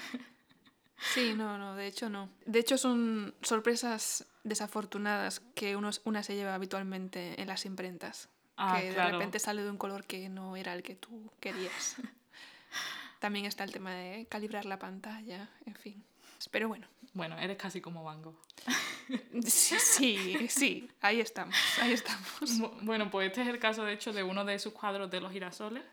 [1.14, 2.30] Sí, no, no, de hecho no.
[2.46, 8.30] De hecho son sorpresas desafortunadas que uno, una se lleva habitualmente en las imprentas.
[8.58, 9.08] Ah, que claro.
[9.08, 11.96] de repente sale de un color que no era el que tú querías.
[13.20, 16.04] También está el tema de calibrar la pantalla, en fin.
[16.50, 18.40] Pero bueno, Bueno, eres casi como Van Gogh.
[19.46, 22.60] sí, sí, sí, ahí estamos, ahí estamos.
[22.60, 25.22] Bu- Bueno, pues este es el caso, de hecho, de uno de sus cuadros de
[25.22, 25.84] los girasoles,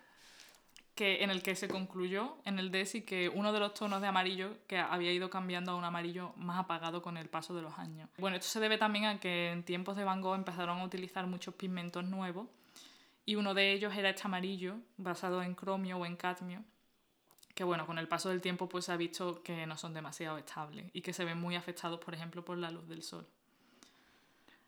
[0.98, 4.08] que, en el que se concluyó en el DESI que uno de los tonos de
[4.08, 7.78] amarillo que había ido cambiando a un amarillo más apagado con el paso de los
[7.78, 8.10] años.
[8.18, 11.24] Bueno, esto se debe también a que en tiempos de Van Gogh empezaron a utilizar
[11.28, 12.48] muchos pigmentos nuevos
[13.24, 16.64] y uno de ellos era este amarillo basado en cromio o en cadmio
[17.54, 20.36] que bueno, con el paso del tiempo pues se ha visto que no son demasiado
[20.36, 23.24] estables y que se ven muy afectados, por ejemplo, por la luz del sol.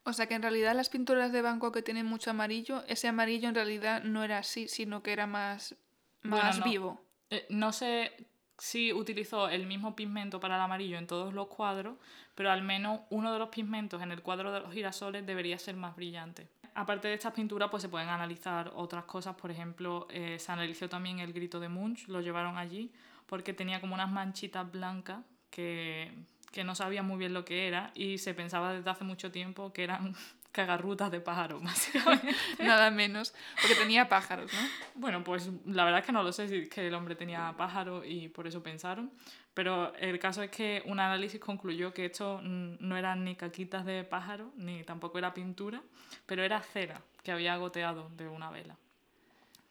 [0.04, 3.08] O sea que en realidad las pinturas de Van Gogh que tienen mucho amarillo, ese
[3.08, 5.74] amarillo en realidad no era así, sino que era más,
[6.22, 6.64] Bueno, más no.
[6.64, 7.04] vivo.
[7.30, 11.96] Eh, no sé sí utilizó el mismo pigmento para el amarillo en todos los cuadros,
[12.34, 15.76] pero al menos uno de los pigmentos en el cuadro de los girasoles debería ser
[15.76, 16.48] más brillante.
[16.74, 19.34] Aparte de estas pinturas, pues se pueden analizar otras cosas.
[19.34, 22.92] Por ejemplo, eh, se analizó también el grito de Munch, lo llevaron allí,
[23.26, 26.12] porque tenía como unas manchitas blancas que,
[26.52, 29.72] que no sabían muy bien lo que era y se pensaba desde hace mucho tiempo
[29.72, 30.14] que eran
[30.52, 32.34] cagarrutas de pájaros, básicamente.
[32.58, 34.58] Nada menos, porque tenía pájaros, ¿no?
[34.94, 37.54] Bueno, pues la verdad es que no lo sé si es que el hombre tenía
[37.56, 39.10] pájaros y por eso pensaron,
[39.54, 44.04] pero el caso es que un análisis concluyó que esto no eran ni caquitas de
[44.04, 45.82] pájaro, ni tampoco era pintura,
[46.26, 48.76] pero era cera que había goteado de una vela.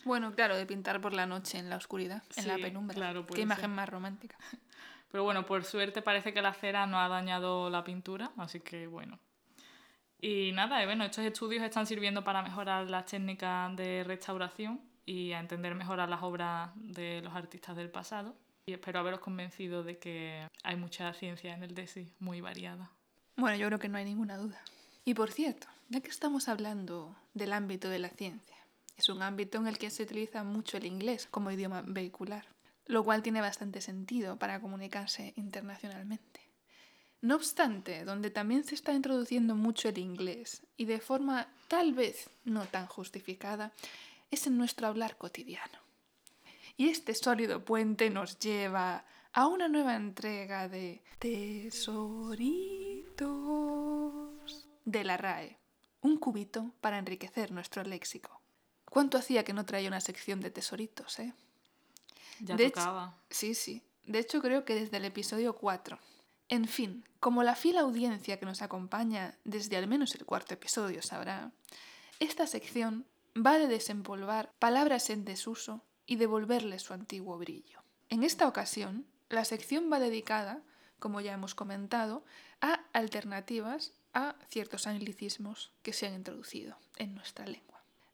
[0.05, 2.95] Bueno, claro, de pintar por la noche en la oscuridad, en la Sí, penumbra.
[2.95, 3.69] claro, Qué imagen ser.
[3.69, 4.37] más romántica.
[5.11, 8.87] Pero bueno, por suerte parece que la cera no ha dañado la pintura, así que
[8.87, 9.19] bueno.
[10.21, 15.39] Y nada, bueno, estos estudios están sirviendo para mejorar las técnicas de restauración y a
[15.39, 18.35] entender mejor a las obras de los artistas del pasado.
[18.65, 22.91] Y espero haberos convencido de que hay mucha ciencia en el DESI, muy variada.
[23.37, 24.61] Bueno, yo creo que no hay ninguna duda.
[25.05, 28.57] Y por cierto, ya que estamos hablando del ámbito de la ciencia,
[28.97, 32.45] es un ámbito en el que se utiliza mucho el inglés como idioma vehicular,
[32.85, 36.28] lo cual tiene bastante sentido para comunicarse internacionalmente.
[37.21, 42.29] No obstante, donde también se está introduciendo mucho el inglés, y de forma tal vez
[42.45, 43.73] no tan justificada,
[44.31, 45.79] es en nuestro hablar cotidiano.
[46.77, 49.03] Y este sólido puente nos lleva
[49.33, 51.01] a una nueva entrega de
[53.29, 55.57] Tesoritos de la RAE,
[56.01, 58.39] un cubito para enriquecer nuestro léxico.
[58.85, 61.33] ¿Cuánto hacía que no traía una sección de tesoritos, eh?
[62.39, 63.17] Ya De hecho- tocaba.
[63.29, 63.83] Sí, sí.
[64.05, 65.99] De hecho, creo que desde el episodio 4.
[66.49, 71.03] En fin, como la fiel audiencia que nos acompaña desde al menos el cuarto episodio
[71.03, 71.51] sabrá,
[72.19, 73.05] esta sección
[73.37, 77.83] va de desempolvar palabras en desuso y devolverles su antiguo brillo.
[78.09, 80.63] En esta ocasión, la sección va dedicada,
[80.97, 82.25] como ya hemos comentado,
[82.61, 87.68] a alternativas a ciertos anglicismos que se han introducido en nuestra lengua.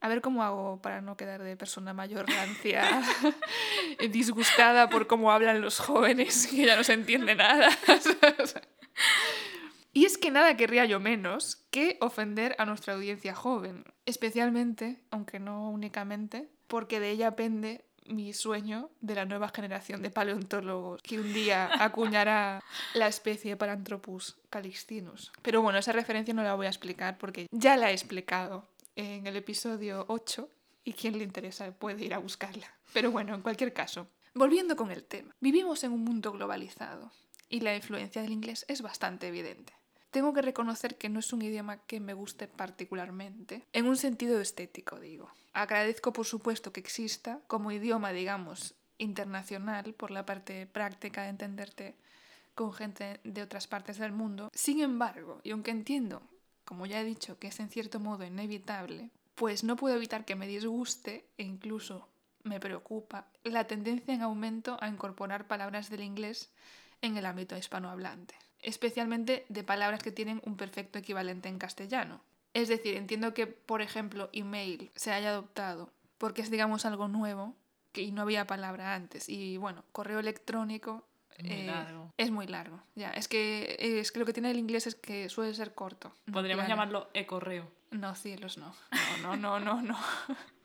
[0.06, 3.02] A ver cómo hago para no quedar de persona mayor rancia,
[4.12, 7.70] disgustada por cómo hablan los jóvenes, que ya no se entiende nada.
[9.94, 15.40] y es que nada querría yo menos que ofender a nuestra audiencia joven, especialmente, aunque
[15.40, 21.20] no únicamente, porque de ella pende mi sueño de la nueva generación de paleontólogos que
[21.20, 22.62] un día acuñará
[22.94, 25.32] la especie Paranthropus calixtinus.
[25.42, 29.28] Pero bueno, esa referencia no la voy a explicar porque ya la he explicado en
[29.28, 30.50] el episodio 8
[30.84, 32.74] y quien le interesa puede ir a buscarla.
[32.94, 37.12] Pero bueno, en cualquier caso, volviendo con el tema, vivimos en un mundo globalizado
[37.50, 39.74] y la influencia del inglés es bastante evidente.
[40.12, 44.40] Tengo que reconocer que no es un idioma que me guste particularmente, en un sentido
[44.40, 45.30] estético, digo.
[45.52, 51.96] Agradezco, por supuesto, que exista como idioma, digamos, internacional, por la parte práctica de entenderte
[52.54, 54.50] con gente de otras partes del mundo.
[54.54, 56.22] Sin embargo, y aunque entiendo,
[56.66, 60.36] como ya he dicho, que es en cierto modo inevitable, pues no puedo evitar que
[60.36, 62.08] me disguste e incluso
[62.44, 66.50] me preocupa la tendencia en aumento a incorporar palabras del inglés
[67.02, 72.22] en el ámbito hispanohablante, especialmente de palabras que tienen un perfecto equivalente en castellano.
[72.54, 77.56] Es decir, entiendo que, por ejemplo, email se haya adoptado porque es, digamos, algo nuevo
[77.92, 79.30] que y no había palabra antes.
[79.30, 81.04] Y bueno, correo electrónico
[81.44, 82.14] muy eh, largo.
[82.18, 82.82] es muy largo.
[82.96, 86.14] Ya, es que, es que lo que tiene el inglés es que suele ser corto.
[86.32, 87.70] Podríamos llamarlo e-correo.
[87.92, 88.74] No, cielos, no.
[89.22, 89.98] No, no, no, no, no.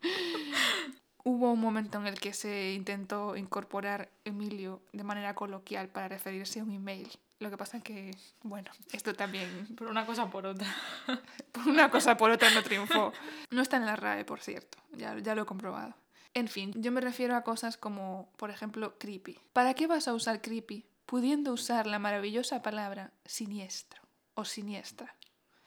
[1.23, 6.61] Hubo un momento en el que se intentó incorporar Emilio de manera coloquial para referirse
[6.61, 7.11] a un email.
[7.41, 8.11] Lo que pasa es que,
[8.43, 10.67] bueno, esto también, Por una cosa por otra.
[11.53, 13.13] por una cosa por otra, no triunfó.
[13.51, 15.95] No está en la RAE, por cierto, ya, ya lo he comprobado.
[16.35, 19.39] En fin, yo me refiero a cosas como, por ejemplo, creepy.
[19.53, 24.01] ¿Para qué vas a usar creepy pudiendo usar la maravillosa palabra siniestro
[24.35, 25.17] o siniestra?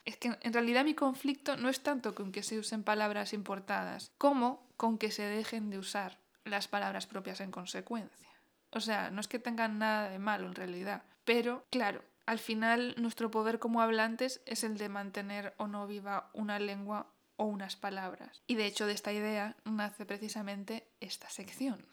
[0.05, 4.11] Es que en realidad mi conflicto no es tanto con que se usen palabras importadas,
[4.17, 8.29] como con que se dejen de usar las palabras propias en consecuencia.
[8.71, 12.95] O sea, no es que tengan nada de malo en realidad, pero claro, al final
[12.97, 17.12] nuestro poder como hablantes es el de mantener o no viva una lengua
[17.43, 18.41] o unas palabras.
[18.47, 21.85] Y de hecho de esta idea nace precisamente esta sección,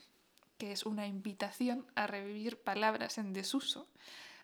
[0.58, 3.88] que es una invitación a revivir palabras en desuso,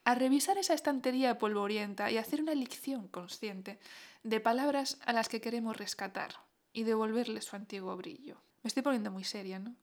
[0.02, 3.78] a revisar esa estantería polvorienta y hacer una lección consciente
[4.24, 6.34] de palabras a las que queremos rescatar
[6.72, 8.42] y devolverles su antiguo brillo.
[8.64, 9.76] Me estoy poniendo muy seria, ¿no?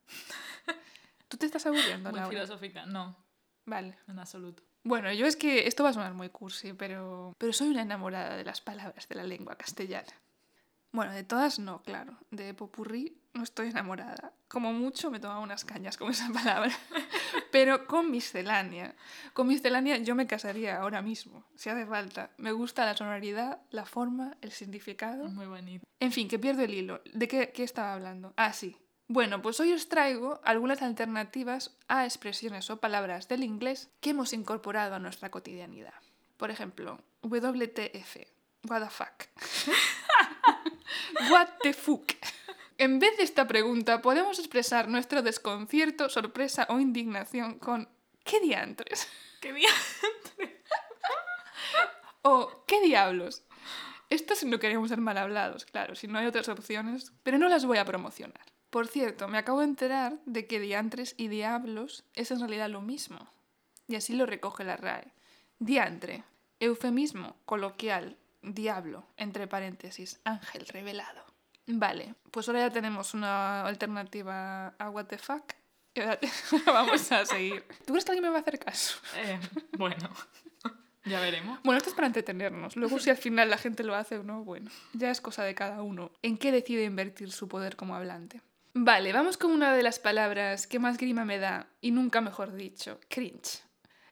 [1.30, 2.36] ¿Tú te estás aburriendo, Muy Laura?
[2.36, 2.86] filosófica.
[2.86, 3.15] No,
[3.65, 3.97] Vale.
[4.09, 4.61] en absoluto.
[4.84, 8.36] Bueno, yo es que esto va a sonar muy cursi, pero, pero soy una enamorada
[8.36, 10.11] de las palabras de la lengua castellana.
[10.93, 12.15] Bueno, de todas no, claro.
[12.29, 16.71] De Popurrí no estoy enamorada, como mucho me tomaba unas cañas con esa palabra.
[17.51, 18.95] Pero con miscelánea.
[19.33, 22.29] Con miscelánea yo me casaría ahora mismo, si hace falta.
[22.37, 25.25] Me gusta la sonoridad, la forma, el significado.
[25.29, 25.83] Muy bonito.
[25.99, 27.01] En fin, que pierdo el hilo.
[27.11, 28.33] ¿De qué, qué estaba hablando?
[28.37, 28.77] Ah, sí.
[29.07, 34.31] Bueno, pues hoy os traigo algunas alternativas a expresiones o palabras del inglés que hemos
[34.31, 35.93] incorporado a nuestra cotidianidad.
[36.37, 38.17] Por ejemplo, WTF.
[38.69, 39.27] What the fuck.
[41.29, 42.11] What the fuck.
[42.77, 47.88] En vez de esta pregunta, podemos expresar nuestro desconcierto, sorpresa o indignación con
[48.23, 49.07] ¿qué diantres?
[49.41, 49.69] ¿Qué día?
[52.23, 53.43] o ¿qué diablos?
[54.09, 57.49] Esto si no queremos ser mal hablados, claro, si no hay otras opciones, pero no
[57.49, 58.45] las voy a promocionar.
[58.69, 62.81] Por cierto, me acabo de enterar de que diantres y diablos es en realidad lo
[62.81, 63.31] mismo.
[63.88, 65.13] Y así lo recoge la RAE.
[65.59, 66.23] Diantre,
[66.59, 71.25] eufemismo coloquial, diablo, entre paréntesis, ángel revelado.
[71.65, 75.53] Vale, pues ahora ya tenemos una alternativa a what the fuck.
[75.95, 76.19] Y ahora
[76.65, 77.63] vamos a seguir.
[77.85, 78.99] ¿Tú crees que alguien me va a hacer caso?
[79.15, 79.39] Eh,
[79.77, 80.09] bueno,
[81.05, 81.59] ya veremos.
[81.63, 82.75] Bueno, esto es para entretenernos.
[82.75, 85.55] Luego si al final la gente lo hace o no, bueno, ya es cosa de
[85.55, 86.11] cada uno.
[86.21, 88.41] ¿En qué decide invertir su poder como hablante?
[88.73, 92.53] Vale, vamos con una de las palabras que más grima me da, y nunca mejor
[92.53, 93.61] dicho, cringe.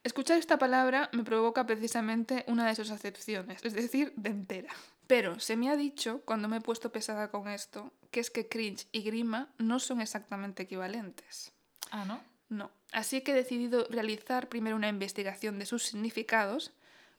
[0.03, 4.73] Escuchar esta palabra me provoca precisamente una de sus acepciones, es decir, de entera.
[5.05, 8.47] Pero se me ha dicho, cuando me he puesto pesada con esto, que es que
[8.47, 11.53] cringe y grima no son exactamente equivalentes.
[11.91, 12.23] Ah, ¿no?
[12.49, 12.71] No.
[12.91, 16.71] Así que he decidido realizar primero una investigación de sus significados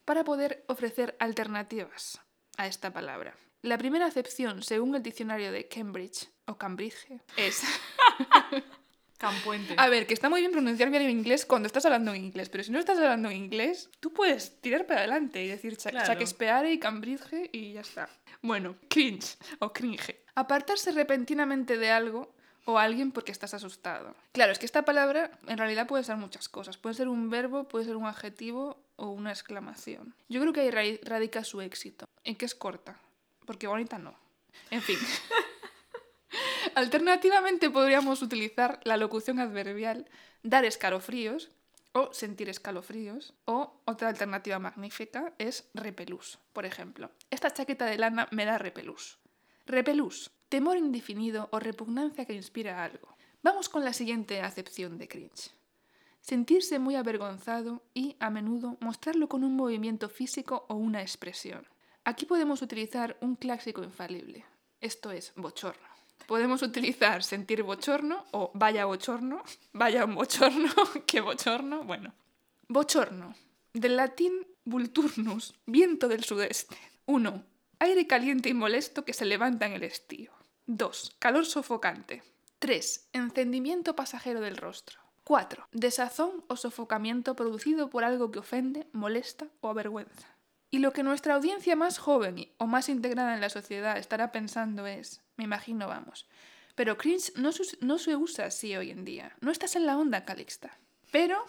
[0.05, 2.21] para poder ofrecer alternativas
[2.57, 3.37] a esta palabra.
[3.63, 7.07] La primera acepción, según el diccionario de Cambridge, o Cambridge,
[7.37, 7.63] es...
[9.23, 9.75] Campuente.
[9.79, 12.49] A ver, que está muy bien pronunciar bien en inglés cuando estás hablando en inglés,
[12.51, 16.05] pero si no estás hablando en inglés, tú puedes tirar para adelante y decir Claro.
[16.07, 18.09] Shakespeare y Cambridge y ya está.
[18.43, 20.17] Bueno, cringe o cringe.
[20.35, 24.15] Apartarse repentinamente de algo o alguien porque estás asustado.
[24.33, 26.77] Claro, es que esta palabra en realidad puede ser muchas cosas.
[26.77, 30.15] Puede ser un verbo, puede ser un adjetivo o una exclamación.
[30.29, 32.99] Yo creo que ahí ra- radica su éxito, en que es corta,
[33.47, 34.15] porque bonita no.
[34.71, 34.99] En fin.
[36.75, 40.09] Alternativamente podríamos utilizar la locución adverbial
[40.43, 41.51] dar escalofríos
[41.93, 46.39] o sentir escalofríos o otra alternativa magnífica es repelús.
[46.53, 49.19] Por ejemplo, esta chaqueta de lana me da repelús.
[49.67, 53.17] Repelús, temor indefinido o repugnancia que inspira algo.
[53.43, 55.51] Vamos con la siguiente acepción de cringe.
[56.21, 61.67] Sentirse muy avergonzado y, a menudo, mostrarlo con un movimiento físico o una expresión.
[62.05, 64.45] Aquí podemos utilizar un clásico infalible,
[64.81, 65.92] esto es bochorno.
[66.27, 69.43] Podemos utilizar sentir bochorno o vaya bochorno,
[69.73, 70.73] vaya un bochorno,
[71.07, 72.15] qué bochorno, bueno.
[72.69, 73.35] Bochorno,
[73.73, 76.77] del latín vulturnus, viento del sudeste.
[77.07, 77.45] 1.
[77.81, 80.33] Aire caliente y molesto que se levanta en el estío.
[80.67, 81.17] 2.
[81.19, 82.23] Calor sofocante.
[82.61, 83.09] 3.
[83.13, 85.01] Encendimiento pasajero del rostro.
[85.25, 85.69] 4.
[85.73, 90.32] Desazón o sofocamiento producido por algo que ofende, molesta o avergüenza.
[90.73, 94.87] Y lo que nuestra audiencia más joven o más integrada en la sociedad estará pensando
[94.87, 96.27] es, me imagino, vamos,
[96.75, 99.37] pero cringe no, se usa así hoy en día.
[99.43, 100.79] No estás en la onda, Calixta.
[101.11, 101.45] Pero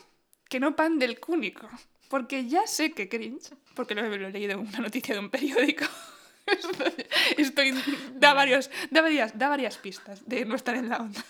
[0.50, 1.70] que no pan del cúnico.
[2.10, 5.86] Porque ya sé que cringe, porque lo, he leído en una noticia de un periódico.
[7.38, 7.74] Estoy-
[8.16, 11.24] da, varios, da, varias, da varias pistas de no estar en la onda.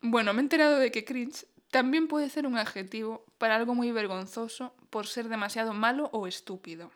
[0.00, 3.90] Bueno, me he enterado de que cringe también puede ser un adjetivo para algo muy
[3.90, 6.92] vergonzoso por ser demasiado malo o estúpido.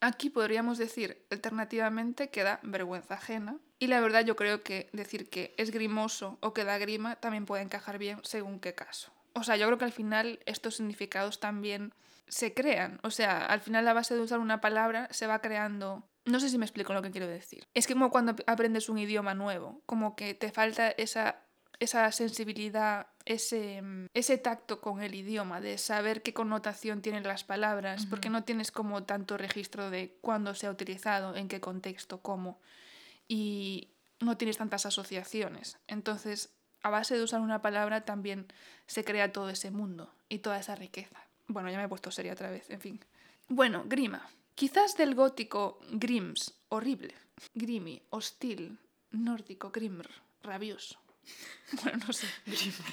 [0.00, 3.58] Aquí podríamos decir alternativamente que da vergüenza ajena.
[3.80, 7.46] Y la verdad yo creo que decir que es grimoso o que da grima también
[7.46, 9.12] puede encajar bien según qué caso.
[9.34, 11.94] O sea, yo creo que al final estos significados también
[12.28, 13.00] se crean.
[13.02, 16.08] O sea, al final la base de usar una palabra se va creando...
[16.24, 17.66] No sé si me explico lo que quiero decir.
[17.74, 21.40] Es que como cuando aprendes un idioma nuevo, como que te falta esa,
[21.78, 27.44] esa sensibilidad, ese, mm, ese tacto con el idioma, de saber qué connotación tienen las
[27.44, 32.22] palabras, porque no tienes como tanto registro de cuándo se ha utilizado, en qué contexto,
[32.22, 32.58] cómo,
[33.28, 35.78] y no tienes tantas asociaciones.
[35.86, 38.46] Entonces, a base de usar una palabra también
[38.86, 41.20] se crea todo ese mundo y toda esa riqueza.
[41.48, 43.04] Bueno, ya me he puesto seria otra vez, en fin.
[43.48, 44.26] Bueno, grima.
[44.54, 47.14] Quizás del gótico grims, horrible.
[47.54, 48.78] Grimy, hostil,
[49.10, 50.08] nórdico, grimr,
[50.42, 50.98] rabioso.
[51.82, 52.26] Bueno, no sé.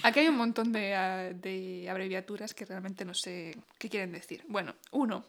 [0.04, 4.44] Aquí hay un montón de, ah, de abreviaturas que realmente no sé qué quieren decir.
[4.50, 5.26] Bueno, uno,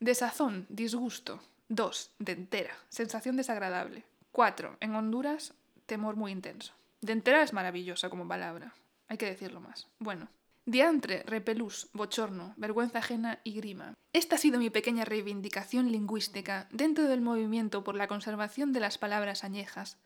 [0.00, 1.40] desazón, disgusto.
[1.68, 4.04] Dos, dentera, sensación desagradable.
[4.32, 5.54] Cuatro, en Honduras,
[5.86, 6.72] temor muy intenso.
[7.00, 8.74] Dentera es maravillosa como palabra,
[9.08, 9.86] hay que decirlo más.
[9.98, 10.28] Bueno,
[10.64, 13.94] diantre, repelús, bochorno, vergüenza ajena y grima.
[14.12, 18.98] Esta ha sido mi pequeña reivindicación lingüística dentro del movimiento por la conservación de las
[18.98, 19.98] palabras añejas,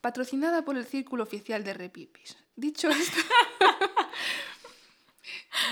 [0.00, 2.36] patrocinada por el Círculo Oficial de Repipis.
[2.56, 3.18] Dicho esto...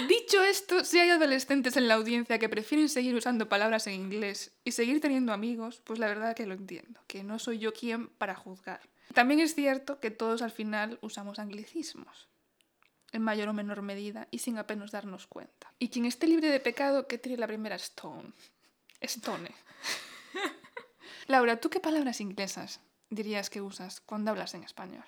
[0.09, 4.53] Dicho esto, si hay adolescentes en la audiencia que prefieren seguir usando palabras en inglés
[4.65, 8.09] y seguir teniendo amigos, pues la verdad que lo entiendo, que no soy yo quien
[8.09, 8.81] para juzgar.
[9.15, 12.29] También es cierto que todos al final usamos anglicismos,
[13.13, 15.73] en mayor o menor medida y sin apenas darnos cuenta.
[15.79, 18.33] Y quien esté libre de pecado, que tire la primera stone.
[19.01, 19.51] Stone.
[21.27, 25.05] Laura, ¿tú qué palabras inglesas dirías que usas cuando hablas en español?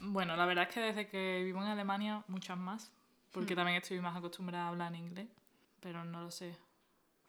[0.00, 2.90] Bueno, la verdad es que desde que vivo en Alemania, muchas más.
[3.30, 3.56] Porque Mm.
[3.56, 5.28] también estoy más acostumbrada a hablar en inglés.
[5.80, 6.56] Pero no lo sé.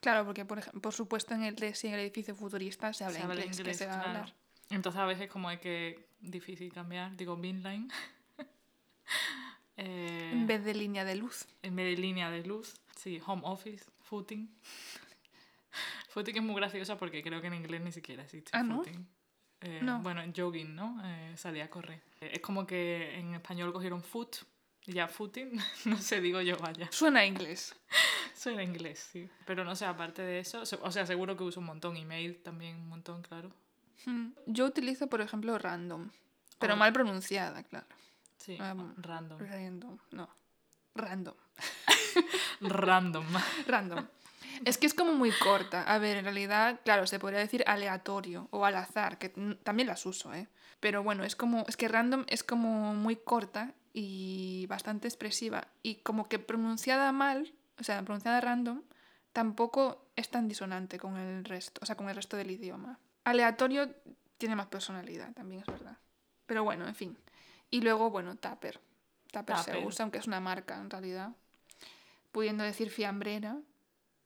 [0.02, 3.46] Claro, porque por, por supuesto en el en el edificio futurista se habla Se habla
[3.46, 4.10] inglés, que se va a claro.
[4.20, 4.36] hablar.
[4.70, 7.16] Entonces a veces como es que difícil cambiar.
[7.18, 7.90] Digo, binline.
[9.78, 11.48] eh, En vez de línea de luz.
[11.64, 12.76] en vez de línea de luz.
[12.96, 14.50] Sí, home office, footing.
[16.10, 18.84] footing es muy graciosa porque creo que en inglés ni siquiera existe Ah, ¿no?
[19.62, 20.00] Eh, No.
[20.02, 21.02] Bueno, en jogging, ¿no?
[21.04, 22.02] Eh, salía a correr.
[22.22, 24.38] Es como que en español cogieron foot
[24.86, 25.52] y ya footing,
[25.86, 26.88] no sé, digo yo, vaya.
[26.92, 27.76] Suena a inglés.
[28.46, 29.28] De inglés, sí.
[29.48, 31.98] Pero no sé, aparte de eso, o sea, seguro que uso un montón.
[31.98, 33.50] Email también, un montón, claro.
[34.06, 34.34] Mm.
[34.46, 36.12] Yo utilizo, por ejemplo, random.
[36.60, 36.78] Pero Oh.
[36.78, 37.88] mal pronunciada, claro.
[38.38, 39.40] Sí, Um, random.
[39.40, 39.98] Random.
[40.12, 40.30] No.
[40.94, 41.34] Random.
[42.62, 43.26] Random.
[43.68, 44.06] Random.
[44.64, 45.84] Es que es como muy corta.
[45.84, 49.30] A ver, en realidad, claro, se podría decir aleatorio o al azar, que
[49.64, 50.48] también las uso, ¿eh?
[50.80, 51.66] Pero bueno, es como.
[51.68, 55.68] Es que random es como muy corta y bastante expresiva.
[55.84, 58.84] Y como que pronunciada mal, o sea, pronunciada random,
[59.34, 63.00] tampoco es tan disonante con el resto, o sea, con el resto del idioma.
[63.24, 63.94] Aleatorio
[64.38, 65.98] tiene más personalidad, también es verdad.
[66.46, 67.18] Pero bueno, en fin.
[67.70, 68.80] Y luego, bueno, Tupper.
[69.32, 71.32] Tupper se usa, aunque es una marca en realidad.
[72.32, 73.58] Pudiendo decir fiambrera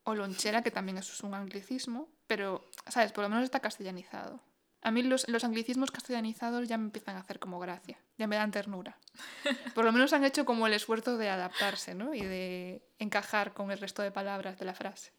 [0.10, 3.12] o lonchera, que también es un anglicismo, pero, ¿sabes?
[3.12, 4.42] Por lo menos está castellanizado.
[4.82, 8.38] A mí los, los anglicismos castellanizados ya me empiezan a hacer como gracia, ya me
[8.38, 8.98] dan ternura.
[9.76, 12.14] Por lo menos han hecho como el esfuerzo de adaptarse, ¿no?
[12.14, 15.12] Y de encajar con el resto de palabras de la frase.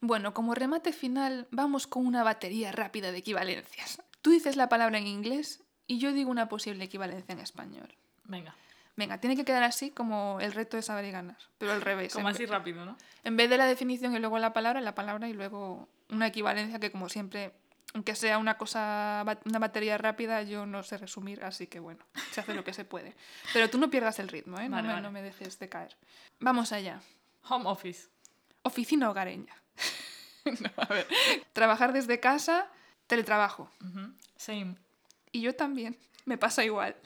[0.00, 4.02] Bueno, como remate final, vamos con una batería rápida de equivalencias.
[4.22, 7.94] Tú dices la palabra en inglés y yo digo una posible equivalencia en español.
[8.24, 8.56] Venga,
[8.96, 12.12] Venga, tiene que quedar así como el reto de saber y ganar, pero al revés.
[12.12, 12.96] como así rápido, ¿no?
[13.24, 16.78] en vez de la definición y luego la palabra, la palabra y luego una equivalencia
[16.78, 17.52] que como siempre,
[17.94, 22.40] aunque sea una cosa, una batería rápida, yo no sé resumir, así que bueno, se
[22.40, 23.14] hace lo que se puede.
[23.54, 24.68] Pero tú no pierdas el ritmo, ¿eh?
[24.68, 25.00] No, me, vale.
[25.00, 25.96] no me dejes de caer.
[26.40, 27.00] Vamos allá.
[27.48, 28.08] Home office.
[28.62, 29.54] Oficina hogareña.
[30.44, 31.06] No, a ver.
[31.52, 32.66] Trabajar desde casa,
[33.06, 33.70] teletrabajo.
[34.36, 34.74] Same.
[35.30, 35.96] Y yo también.
[36.24, 36.96] Me pasa igual.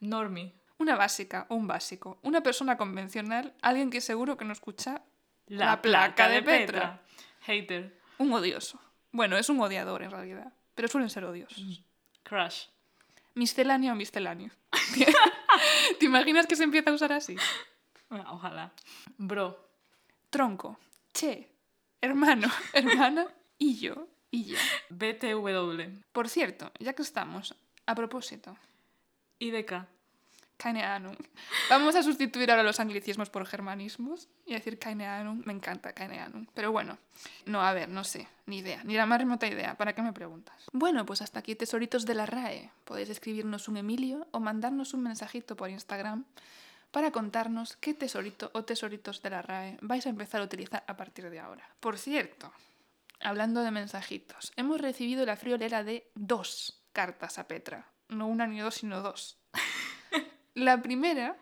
[0.00, 0.52] Normie.
[0.78, 2.18] Una básica o un básico.
[2.22, 5.02] Una persona convencional, alguien que seguro que no escucha
[5.46, 7.00] La placa de Petra.
[7.42, 7.98] Hater.
[8.18, 8.80] un odioso.
[9.12, 11.82] Bueno, es un odiador en realidad, pero suelen ser odiosos.
[12.24, 12.66] Crush.
[13.34, 14.50] Misceláneo o misceláneo.
[15.98, 17.36] ¿Te imaginas que se empieza a usar así?
[18.08, 18.72] Bueno, Ojalá.
[19.16, 19.64] Bro.
[20.30, 20.78] Tronco,
[21.14, 21.48] che,
[22.00, 23.26] hermano, hermana
[23.58, 24.58] y yo, y yo.
[24.90, 26.02] BTW.
[26.12, 27.54] Por cierto, ya que estamos,
[27.86, 28.56] a propósito,
[29.38, 29.86] IDK.
[30.56, 31.16] Keine Ahnung.
[31.68, 35.42] Vamos a sustituir ahora los anglicismos por germanismos y decir keine Ahnung.
[35.44, 36.46] Me encanta keine Ahnung.
[36.54, 36.98] Pero bueno,
[37.44, 39.76] no, a ver, no sé, ni idea, ni la más remota idea.
[39.76, 40.66] ¿Para qué me preguntas?
[40.72, 42.70] Bueno, pues hasta aquí, tesoritos de la RAE.
[42.84, 46.24] Podéis escribirnos un Emilio o mandarnos un mensajito por Instagram
[46.90, 50.96] para contarnos qué tesorito o tesoritos de la RAE vais a empezar a utilizar a
[50.96, 51.68] partir de ahora.
[51.80, 52.50] Por cierto,
[53.20, 57.90] hablando de mensajitos, hemos recibido la friolera de dos cartas a Petra.
[58.08, 59.36] No una ni dos, sino dos.
[60.56, 61.36] La primera,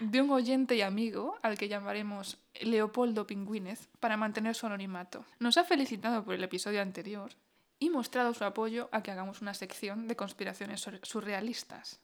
[0.00, 5.24] de un oyente y amigo, al que llamaremos Leopoldo Pingüínez, para mantener su anonimato.
[5.38, 7.30] Nos ha felicitado por el episodio anterior
[7.78, 12.00] y mostrado su apoyo a que hagamos una sección de conspiraciones sur- surrealistas.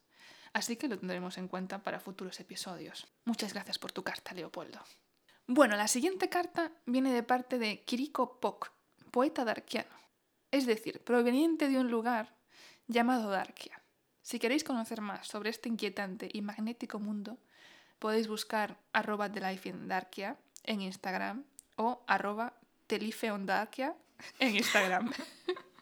[0.52, 3.08] Así que lo tendremos en cuenta para futuros episodios.
[3.24, 4.78] Muchas gracias por tu carta, Leopoldo.
[5.48, 8.70] Bueno, la siguiente carta viene de parte de Kiriko Pok,
[9.10, 9.90] poeta darkiano,
[10.52, 12.36] es decir, proveniente de un lugar
[12.86, 13.81] llamado Darkia.
[14.22, 17.38] Si queréis conocer más sobre este inquietante y magnético mundo,
[17.98, 21.44] podéis buscar arroba Darkia en Instagram
[21.76, 22.54] o arroba
[22.86, 23.96] telifeondarkia
[24.38, 25.12] en Instagram.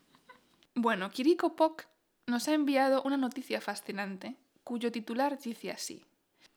[0.75, 1.85] bueno, Kiriko Pok
[2.27, 6.05] nos ha enviado una noticia fascinante cuyo titular dice así.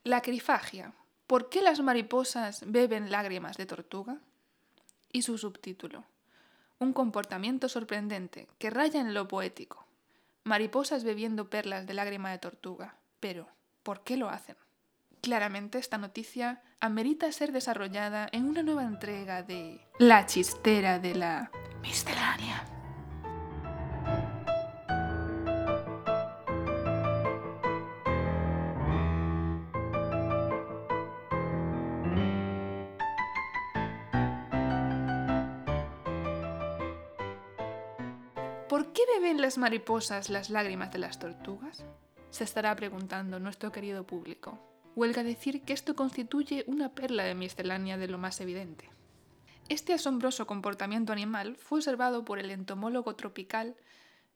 [0.04, 0.94] La crifagia.
[1.28, 4.20] ¿Por qué las mariposas beben lágrimas de tortuga?
[5.12, 6.04] Y su subtítulo.
[6.80, 9.83] Un comportamiento sorprendente que raya en lo poético.
[10.44, 12.98] Mariposas bebiendo perlas de lágrima de tortuga.
[13.20, 13.48] Pero,
[13.82, 14.58] ¿por qué lo hacen?
[15.22, 21.50] Claramente esta noticia amerita ser desarrollada en una nueva entrega de La chistera de la
[21.82, 22.66] miscelánea.
[38.74, 41.86] ¿Por qué beben las mariposas las lágrimas de las tortugas?
[42.32, 44.57] Se estará preguntando nuestro querido público.
[44.95, 48.89] Huelga decir que esto constituye una perla de miscelánea de lo más evidente.
[49.69, 53.76] Este asombroso comportamiento animal fue observado por el entomólogo tropical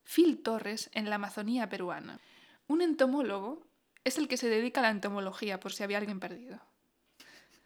[0.04, 2.20] Phil Torres en la Amazonía peruana.
[2.68, 3.66] Un entomólogo
[4.04, 6.62] es el que se dedica a la entomología, por si había alguien perdido.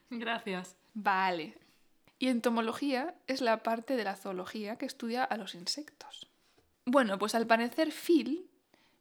[0.10, 0.78] Gracias.
[0.94, 1.58] Vale.
[2.18, 6.31] Y entomología es la parte de la zoología que estudia a los insectos.
[6.86, 8.50] Bueno, pues al parecer Phil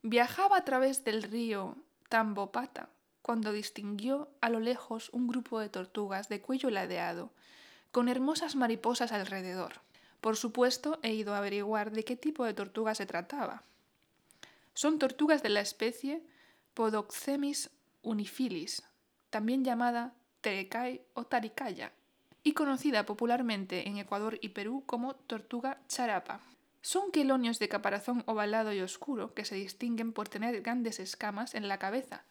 [0.03, 1.76] viajaba a través del río
[2.09, 2.91] Tambopata
[3.22, 7.31] cuando distinguió a lo lejos un grupo de tortugas de cuello ladeado,
[7.91, 9.74] con hermosas mariposas alrededor.
[10.20, 13.62] Por supuesto, he ido a averiguar de qué tipo de tortuga se trataba.
[14.74, 16.22] Son tortugas de la especie
[16.74, 17.70] Podoxemis
[18.03, 18.83] unifilis,
[19.31, 21.93] también llamada terecay o taricaya,
[22.43, 26.41] y conocida popularmente en Ecuador y Perú como tortuga charapa.
[26.83, 31.68] Son quelonios de caparazón ovalado y oscuro que se distinguen por tener grandes escamas en
[31.68, 32.24] la cabeza,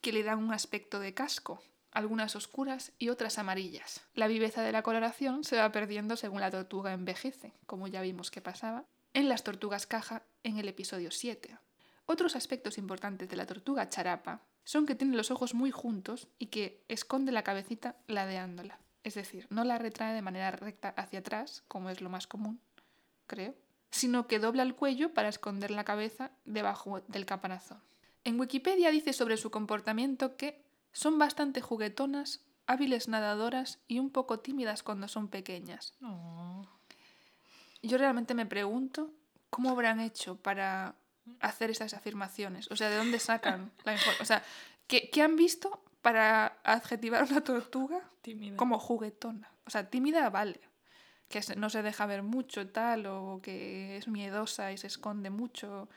[0.00, 4.00] que le dan un aspecto de casco, algunas oscuras y otras amarillas.
[4.14, 8.30] La viveza de la coloración se va perdiendo según la tortuga envejece, como ya vimos
[8.30, 8.84] que pasaba
[9.14, 11.58] en las tortugas caja en el episodio 7.
[12.06, 16.46] Otros aspectos importantes de la tortuga charapa son que tiene los ojos muy juntos y
[16.46, 18.78] que esconde la cabecita ladeándola.
[19.04, 22.60] Es decir, no la retrae de manera recta hacia atrás, como es lo más común,
[23.26, 23.54] creo,
[23.92, 27.80] sino que dobla el cuello para esconder la cabeza debajo del caparazón.
[28.24, 34.40] En Wikipedia dice sobre su comportamiento que son bastante juguetonas, hábiles nadadoras y un poco
[34.40, 35.94] tímidas cuando son pequeñas.
[37.82, 39.10] Yo realmente me pregunto
[39.50, 40.94] cómo habrán hecho para
[41.40, 42.70] hacer esas afirmaciones.
[42.70, 44.22] O sea, ¿de dónde sacan la información?
[44.22, 44.42] O sea,
[44.86, 48.56] ¿qué, ¿qué, han visto para adjetivar a una tortuga Tímida.
[48.56, 49.50] como juguetona?
[49.66, 50.60] O sea, tímida vale.
[51.28, 55.88] Que no se deja ver mucho tal, o que es miedosa y se esconde mucho.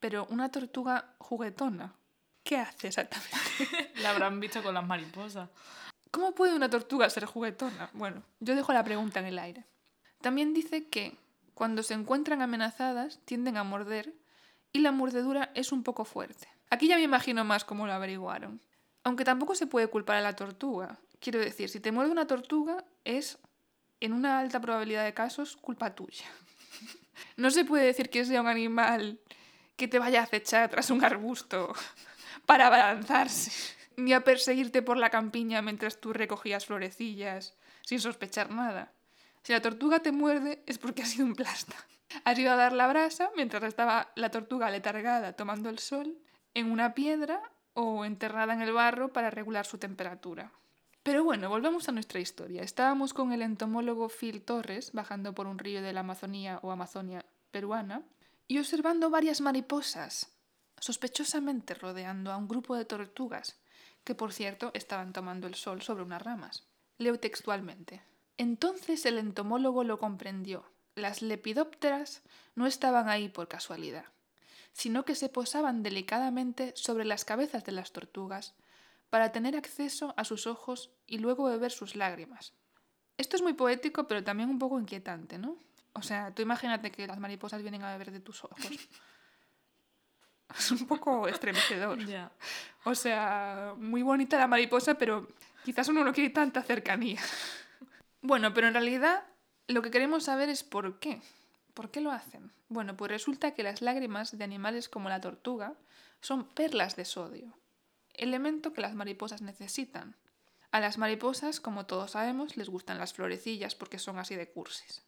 [0.00, 1.94] Pero una tortuga juguetona,
[2.42, 3.32] ¿qué hace exactamente?
[4.02, 5.48] La habrán visto con las mariposas.
[6.10, 7.90] ¿Cómo puede una tortuga ser juguetona?
[7.92, 9.64] Bueno, yo dejo la pregunta en el aire.
[10.20, 11.16] También dice que
[11.54, 14.14] cuando se encuentran amenazadas tienden a morder
[14.72, 16.48] y la mordedura es un poco fuerte.
[16.70, 18.60] Aquí ya me imagino más cómo lo averiguaron.
[19.04, 20.98] Aunque tampoco se puede culpar a la tortuga.
[21.20, 23.38] Quiero decir, si te muerde una tortuga es,
[24.00, 26.26] en una alta probabilidad de casos, culpa tuya.
[27.36, 29.18] No se puede decir que sea un animal
[29.76, 31.74] que te vaya a acechar tras un arbusto
[32.46, 33.52] para abalanzarse,
[33.96, 38.92] ni a perseguirte por la campiña mientras tú recogías florecillas, sin sospechar nada.
[39.42, 41.76] Si la tortuga te muerde es porque ha sido un plasta.
[42.24, 46.18] Has ido a dar la brasa mientras estaba la tortuga letargada tomando el sol
[46.54, 47.40] en una piedra
[47.74, 50.50] o enterrada en el barro para regular su temperatura.
[51.06, 52.64] Pero bueno, volvamos a nuestra historia.
[52.64, 57.24] Estábamos con el entomólogo Phil Torres bajando por un río de la Amazonía o Amazonia
[57.52, 58.02] peruana
[58.48, 60.32] y observando varias mariposas,
[60.80, 63.54] sospechosamente rodeando a un grupo de tortugas,
[64.02, 66.64] que por cierto estaban tomando el sol sobre unas ramas.
[66.98, 68.02] Leo textualmente.
[68.36, 70.64] Entonces el entomólogo lo comprendió.
[70.96, 72.22] Las lepidópteras
[72.56, 74.06] no estaban ahí por casualidad,
[74.72, 78.56] sino que se posaban delicadamente sobre las cabezas de las tortugas
[79.10, 82.54] para tener acceso a sus ojos y luego beber sus lágrimas.
[83.16, 85.56] Esto es muy poético, pero también un poco inquietante, ¿no?
[85.94, 88.58] O sea, tú imagínate que las mariposas vienen a beber de tus ojos.
[90.56, 91.98] Es un poco estremecedor.
[92.84, 95.26] O sea, muy bonita la mariposa, pero
[95.64, 97.20] quizás uno no quiere tanta cercanía.
[98.22, 99.22] Bueno, pero en realidad
[99.68, 101.20] lo que queremos saber es por qué.
[101.74, 102.50] ¿Por qué lo hacen?
[102.68, 105.74] Bueno, pues resulta que las lágrimas de animales como la tortuga
[106.20, 107.56] son perlas de sodio,
[108.18, 110.16] elemento que las mariposas necesitan.
[110.70, 115.04] A las mariposas, como todos sabemos, les gustan las florecillas porque son así de cursis.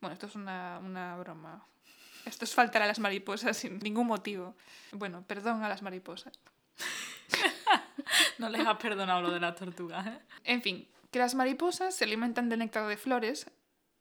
[0.00, 1.66] Bueno, esto es una, una broma.
[2.24, 4.56] Esto es faltar a las mariposas sin ningún motivo.
[4.92, 6.38] Bueno, perdón a las mariposas.
[8.38, 10.18] No les has perdonado lo de las tortugas, ¿eh?
[10.44, 13.50] En fin, que las mariposas se alimentan del néctar de flores,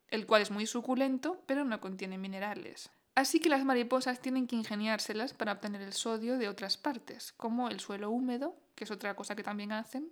[0.07, 2.89] el cual es muy suculento, pero no contiene minerales.
[3.15, 7.69] Así que las mariposas tienen que ingeniárselas para obtener el sodio de otras partes, como
[7.69, 10.09] el suelo húmedo, que es otra cosa que también hacen,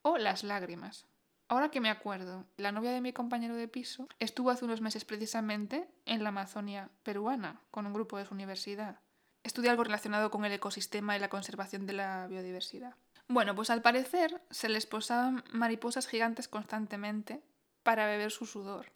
[0.00, 1.06] o las lágrimas.
[1.48, 5.04] Ahora que me acuerdo, la novia de mi compañero de piso estuvo hace unos meses
[5.04, 9.00] precisamente en la Amazonia peruana con un grupo de su universidad.
[9.42, 12.94] Estudia algo relacionado con el ecosistema y la conservación de la biodiversidad.
[13.28, 17.42] Bueno, pues al parecer se les posaban mariposas gigantes constantemente
[17.82, 18.92] para beber su sudor.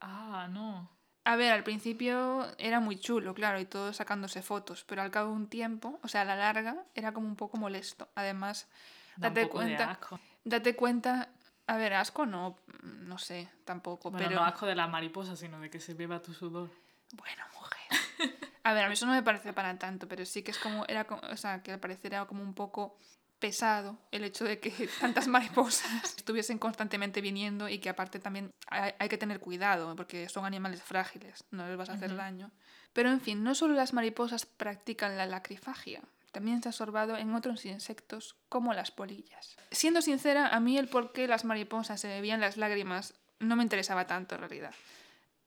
[0.00, 0.95] Ah, no.
[1.28, 5.30] A ver, al principio era muy chulo, claro, y todos sacándose fotos, pero al cabo
[5.30, 8.08] de un tiempo, o sea, a la larga, era como un poco molesto.
[8.14, 8.68] Además,
[9.16, 10.20] Da date cuenta, asco.
[10.44, 11.28] date cuenta,
[11.66, 15.58] a ver, asco no, no sé, tampoco, Bueno, pero no asco de la mariposa, sino
[15.58, 16.70] de que se beba tu sudor.
[17.14, 18.32] bueno, mujer.
[18.62, 20.84] A ver, a mí eso no me parece para tanto, pero sí que es como,
[20.86, 22.96] era, o sea, que al parecer era como un poco
[23.38, 24.70] pesado el hecho de que
[25.00, 30.28] tantas mariposas estuviesen constantemente viniendo y que aparte también hay, hay que tener cuidado porque
[30.28, 32.18] son animales frágiles, no les vas a hacer Ujú.
[32.18, 32.50] daño.
[32.92, 37.34] Pero en fin, no solo las mariposas practican la lacrifagia, también se ha observado en
[37.34, 39.56] otros insectos como las polillas.
[39.70, 43.62] Siendo sincera, a mí el por qué las mariposas se bebían las lágrimas no me
[43.62, 44.74] interesaba tanto en realidad.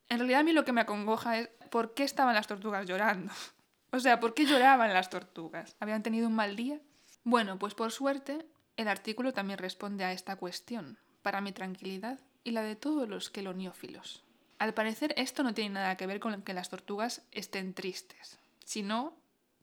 [0.09, 3.31] En realidad a mí lo que me acongoja es por qué estaban las tortugas llorando.
[3.91, 5.75] O sea, ¿por qué lloraban las tortugas?
[5.79, 6.79] ¿Habían tenido un mal día?
[7.23, 8.45] Bueno, pues por suerte,
[8.77, 13.29] el artículo también responde a esta cuestión, para mi tranquilidad y la de todos los
[13.29, 14.23] queloniófilos.
[14.57, 19.17] Al parecer esto no tiene nada que ver con que las tortugas estén tristes, sino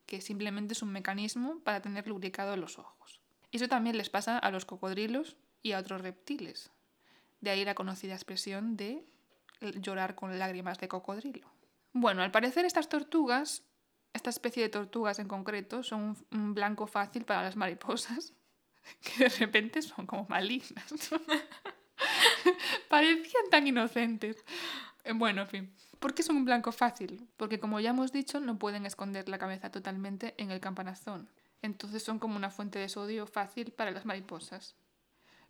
[0.07, 3.21] que simplemente es un mecanismo para tener lubricados los ojos.
[3.53, 6.71] Eso también les pasa a los cocodrilos y a otros reptiles.
[7.41, 9.05] De ahí la conocida expresión de
[9.81, 11.51] llorar con lágrimas de cocodrilo.
[11.93, 13.63] Bueno, al parecer estas tortugas,
[14.17, 18.33] esta especie de tortugas en concreto, son un, blanco fácil para las mariposas,
[19.01, 21.11] que de repente son como malignas.
[22.89, 24.45] Parecían tan inocentes.
[25.05, 25.75] Eh, Bueno, en fin.
[25.99, 27.27] ¿Por qué son un blanco fácil?
[27.37, 31.29] Porque como ya hemos dicho, no pueden esconder la cabeza totalmente en el campanazón.
[31.62, 34.77] Entonces son como una fuente de sodio fácil para las mariposas.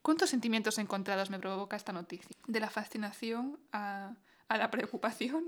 [0.03, 2.37] ¿Cuántos sentimientos encontrados me provoca esta noticia?
[2.47, 4.15] De la fascinación a,
[4.49, 5.45] a la preocupación,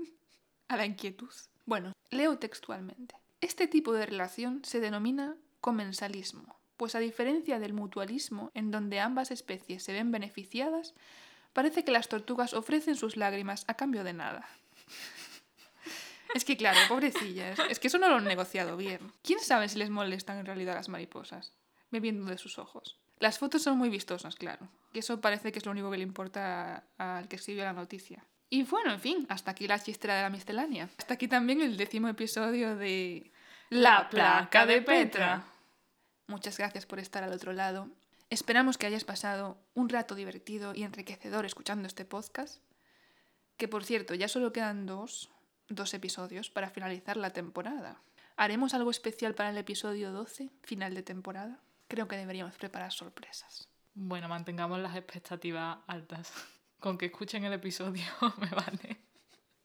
[0.67, 1.31] a la inquietud.
[1.65, 3.15] Bueno, leo textualmente.
[3.41, 9.31] Este tipo de relación se denomina comensalismo, pues a diferencia del mutualismo, en donde ambas
[9.31, 10.93] especies se ven beneficiadas,
[11.53, 14.47] parece que las tortugas ofrecen sus lágrimas a cambio de nada.
[16.35, 19.11] Es que claro, pobrecillas, es que eso no lo han negociado bien.
[19.23, 21.53] ¿Quién sabe si les molestan en realidad las mariposas?
[21.89, 22.99] Bebiendo de sus ojos.
[23.17, 24.69] Las fotos son muy vistosas, claro.
[24.93, 28.23] Y eso parece que es lo único que le importa al que escribió la noticia.
[28.49, 30.89] Y bueno, en fin, hasta aquí la chistera de la miscelánea.
[30.97, 33.31] Hasta aquí también el décimo episodio de
[33.69, 35.43] La placa de Petra.
[36.27, 37.89] Muchas gracias por estar al otro lado.
[38.31, 42.61] Esperamos que hayas pasado un rato divertido y enriquecedor escuchando este podcast.
[43.57, 45.29] Que por cierto, ya solo quedan dos,
[45.67, 48.01] dos episodios para finalizar la temporada.
[48.35, 51.59] ¿Haremos algo especial para el episodio 12, final de temporada?
[51.87, 53.67] Creo que deberíamos preparar sorpresas.
[53.93, 56.31] Bueno, mantengamos las expectativas altas.
[56.79, 58.05] Con que escuchen el episodio
[58.37, 58.97] me vale.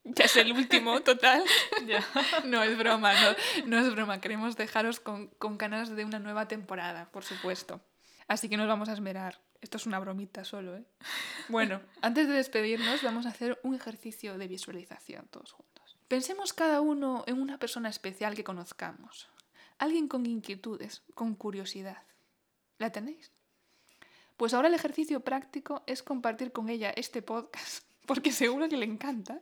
[0.05, 1.43] Ya es el último, total.
[1.87, 2.05] Ya.
[2.45, 3.37] No es broma, no,
[3.67, 4.21] no es broma.
[4.21, 7.81] Queremos dejaros con, con ganas de una nueva temporada, por supuesto.
[8.29, 9.41] Así que nos vamos a esmerar.
[9.61, 10.85] Esto es una bromita solo, ¿eh?
[11.49, 15.97] Bueno, antes de despedirnos, vamos a hacer un ejercicio de visualización todos juntos.
[16.07, 19.31] Pensemos cada uno en una persona especial que conozcamos.
[19.79, 22.03] Alguien con inquietudes, con curiosidad.
[22.79, 23.33] ¿La tenéis?
[24.37, 28.87] Pues ahora el ejercicio práctico es compartir con ella este podcast, porque seguro que le
[28.87, 29.41] encanta.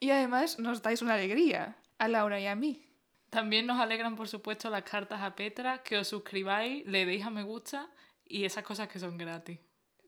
[0.00, 2.82] Y además nos dais una alegría, a Laura y a mí.
[3.30, 7.30] También nos alegran, por supuesto, las cartas a Petra, que os suscribáis, le deis a
[7.30, 7.90] me gusta
[8.24, 9.58] y esas cosas que son gratis.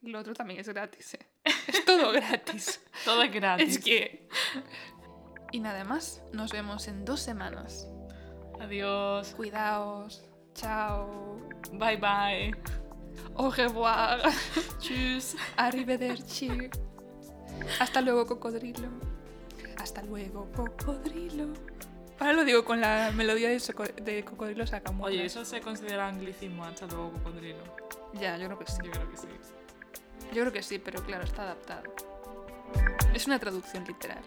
[0.03, 1.27] Lo otro también es gratis, ¿eh?
[1.67, 2.81] Es todo gratis.
[3.05, 3.77] Todo es gratis.
[3.77, 4.29] es que...
[5.51, 7.89] Y nada más, nos vemos en dos semanas.
[8.61, 9.35] Adiós.
[9.35, 10.25] Cuidaos.
[10.55, 11.41] Chao.
[11.73, 12.88] Bye bye.
[13.35, 14.21] Au revoir.
[14.79, 15.37] Tschüss.
[15.57, 16.71] Arrivederci.
[17.81, 18.89] Hasta luego, cocodrilo.
[19.79, 21.47] Hasta luego, cocodrilo.
[22.19, 25.07] Ahora lo digo con la melodía de, soco- de Cocodrilo Sakamoto.
[25.09, 27.59] Oye, eso se considera anglicismo hasta luego, cocodrilo.
[28.15, 28.79] Ya, yo creo que sí.
[28.85, 29.29] Yo creo que sí.
[30.35, 31.83] Yo creo que sí, pero claro, está adaptado.
[33.15, 34.19] Es una traducción literal.